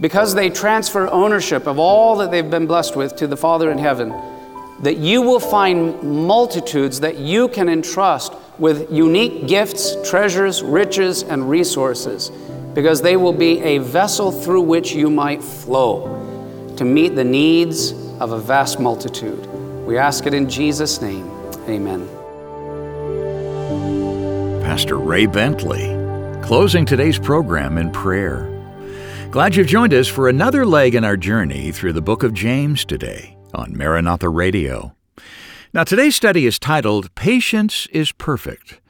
because 0.00 0.32
they 0.32 0.48
transfer 0.48 1.08
ownership 1.08 1.66
of 1.66 1.80
all 1.80 2.16
that 2.18 2.30
they've 2.30 2.48
been 2.48 2.68
blessed 2.68 2.94
with 2.94 3.16
to 3.16 3.26
the 3.26 3.36
Father 3.36 3.72
in 3.72 3.78
heaven, 3.78 4.14
that 4.82 4.98
you 4.98 5.22
will 5.22 5.40
find 5.40 6.00
multitudes 6.04 7.00
that 7.00 7.18
you 7.18 7.48
can 7.48 7.68
entrust 7.68 8.32
with 8.56 8.92
unique 8.92 9.48
gifts, 9.48 9.96
treasures, 10.08 10.62
riches, 10.62 11.24
and 11.24 11.50
resources, 11.50 12.30
because 12.74 13.02
they 13.02 13.16
will 13.16 13.32
be 13.32 13.60
a 13.60 13.78
vessel 13.78 14.30
through 14.30 14.62
which 14.62 14.92
you 14.92 15.10
might 15.10 15.42
flow 15.42 16.33
to 16.76 16.84
meet 16.84 17.14
the 17.14 17.24
needs 17.24 17.92
of 18.20 18.32
a 18.32 18.38
vast 18.38 18.80
multitude. 18.80 19.46
We 19.86 19.98
ask 19.98 20.26
it 20.26 20.34
in 20.34 20.48
Jesus' 20.48 21.00
name. 21.00 21.28
Amen. 21.68 22.08
Pastor 24.62 24.98
Ray 24.98 25.26
Bentley, 25.26 25.86
closing 26.42 26.84
today's 26.84 27.18
program 27.18 27.78
in 27.78 27.92
prayer. 27.92 28.50
Glad 29.30 29.56
you've 29.56 29.66
joined 29.66 29.92
us 29.94 30.08
for 30.08 30.28
another 30.28 30.64
leg 30.64 30.94
in 30.94 31.04
our 31.04 31.16
journey 31.16 31.72
through 31.72 31.92
the 31.92 32.02
book 32.02 32.22
of 32.22 32.34
James 32.34 32.84
today 32.84 33.36
on 33.52 33.76
Maranatha 33.76 34.28
Radio. 34.28 34.94
Now, 35.72 35.84
today's 35.84 36.14
study 36.14 36.46
is 36.46 36.58
titled 36.58 37.14
Patience 37.14 37.86
is 37.92 38.12
Perfect. 38.12 38.80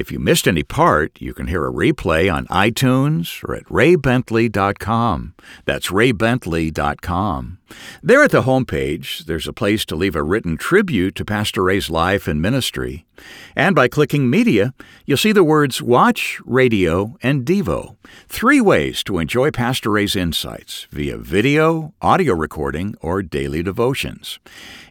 If 0.00 0.10
you 0.10 0.18
missed 0.18 0.48
any 0.48 0.62
part, 0.62 1.20
you 1.20 1.34
can 1.34 1.46
hear 1.46 1.66
a 1.66 1.70
replay 1.70 2.32
on 2.32 2.46
iTunes 2.46 3.46
or 3.46 3.54
at 3.54 3.66
raybentley.com. 3.66 5.34
That's 5.66 5.88
raybentley.com. 5.88 7.58
There 8.02 8.22
at 8.22 8.30
the 8.30 8.42
homepage, 8.44 9.26
there's 9.26 9.46
a 9.46 9.52
place 9.52 9.84
to 9.84 9.96
leave 9.96 10.16
a 10.16 10.22
written 10.22 10.56
tribute 10.56 11.14
to 11.16 11.24
Pastor 11.26 11.64
Ray's 11.64 11.90
life 11.90 12.26
and 12.26 12.40
ministry. 12.40 13.04
And 13.54 13.76
by 13.76 13.88
clicking 13.88 14.30
Media, 14.30 14.72
you'll 15.04 15.18
see 15.18 15.32
the 15.32 15.44
words 15.44 15.82
Watch, 15.82 16.40
Radio, 16.46 17.18
and 17.22 17.44
Devo. 17.44 17.96
Three 18.28 18.60
ways 18.60 19.02
to 19.04 19.18
enjoy 19.18 19.50
Pastor 19.50 19.90
Ray's 19.90 20.16
insights 20.16 20.86
via 20.90 21.16
video, 21.16 21.92
audio 22.00 22.34
recording, 22.34 22.94
or 23.00 23.22
daily 23.22 23.62
devotions. 23.62 24.38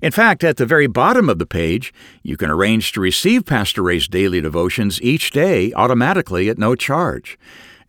In 0.01 0.12
fact, 0.12 0.43
at 0.43 0.58
the 0.58 0.65
very 0.65 0.88
bottom 0.88 1.29
of 1.29 1.39
the 1.39 1.45
page, 1.45 1.93
you 2.21 2.38
can 2.38 2.49
arrange 2.49 2.91
to 2.91 3.01
receive 3.01 3.45
Pastor 3.45 3.82
Ray's 3.82 4.08
daily 4.08 4.41
devotions 4.41 5.01
each 5.01 5.32
day 5.32 5.73
automatically 5.73 6.49
at 6.49 6.58
no 6.58 6.75
charge 6.75 7.38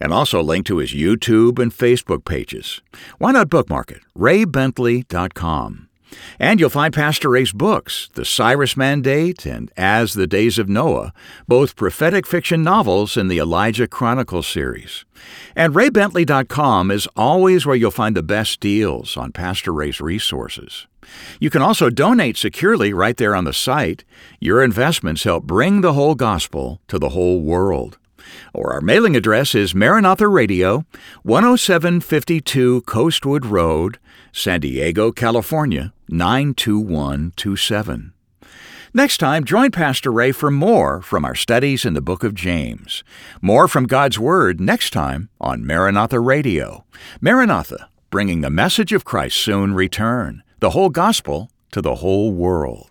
and 0.01 0.13
also 0.13 0.43
link 0.43 0.65
to 0.67 0.79
his 0.79 0.95
YouTube 0.95 1.59
and 1.59 1.73
Facebook 1.73 2.25
pages. 2.25 2.81
Why 3.19 3.33
not 3.33 3.51
bookmark 3.51 3.91
it? 3.91 4.01
raybentley.com. 4.17 5.90
And 6.39 6.59
you'll 6.59 6.71
find 6.71 6.95
Pastor 6.95 7.31
Ray's 7.31 7.53
books, 7.53 8.09
The 8.15 8.25
Cyrus 8.25 8.77
Mandate 8.77 9.47
and 9.47 9.71
As 9.77 10.15
the 10.15 10.27
Days 10.27 10.59
of 10.59 10.69
Noah, 10.69 11.13
both 11.47 11.77
prophetic 11.77 12.27
fiction 12.27 12.63
novels 12.63 13.17
in 13.17 13.29
the 13.29 13.39
Elijah 13.39 13.87
Chronicles 13.87 14.47
series. 14.47 15.05
And 15.55 15.75
raybentley.com 15.75 16.91
is 16.91 17.09
always 17.17 17.67
where 17.67 17.77
you'll 17.77 17.91
find 17.91 18.17
the 18.17 18.23
best 18.23 18.61
deals 18.61 19.17
on 19.17 19.33
Pastor 19.33 19.73
Ray's 19.73 20.01
resources. 20.01 20.87
You 21.39 21.51
can 21.51 21.63
also 21.63 21.91
donate 21.91 22.37
securely 22.37 22.93
right 22.93 23.17
there 23.17 23.35
on 23.35 23.45
the 23.45 23.53
site. 23.53 24.05
Your 24.39 24.63
investments 24.63 25.25
help 25.25 25.45
bring 25.45 25.81
the 25.81 25.93
whole 25.93 26.15
gospel 26.15 26.81
to 26.89 26.99
the 26.99 27.11
whole 27.11 27.41
world 27.41 27.99
or 28.53 28.73
our 28.73 28.81
mailing 28.81 29.17
address 29.17 29.55
is 29.55 29.75
Maranatha 29.75 30.29
Radio, 30.29 30.85
10752 31.25 32.83
Coastwood 32.83 33.47
Road, 33.47 33.99
San 34.33 34.61
Diego, 34.61 35.13
California, 35.13 35.93
92127. 36.09 38.13
Next 38.93 39.19
time, 39.19 39.45
join 39.45 39.71
Pastor 39.71 40.11
Ray 40.11 40.33
for 40.33 40.51
more 40.51 41.01
from 41.01 41.25
our 41.25 41.37
studies 41.37 41.85
in 41.85 41.95
the 41.95 42.01
book 42.01 42.25
of 42.25 42.35
James. 42.35 43.05
More 43.41 43.69
from 43.69 43.87
God's 43.87 44.19
Word 44.19 44.61
next 44.61 44.93
time 44.93 45.29
on 45.41 45.65
Maranatha 45.65 46.19
Radio. 46.19 46.85
Maranatha, 47.21 47.89
bringing 48.11 48.41
the 48.41 48.51
message 48.51 48.93
of 48.93 49.05
Christ's 49.05 49.41
soon 49.41 49.75
return, 49.75 50.43
the 50.59 50.71
whole 50.71 50.91
gospel 50.91 51.53
to 51.71 51.81
the 51.81 51.97
whole 51.97 52.33
world. 52.33 52.91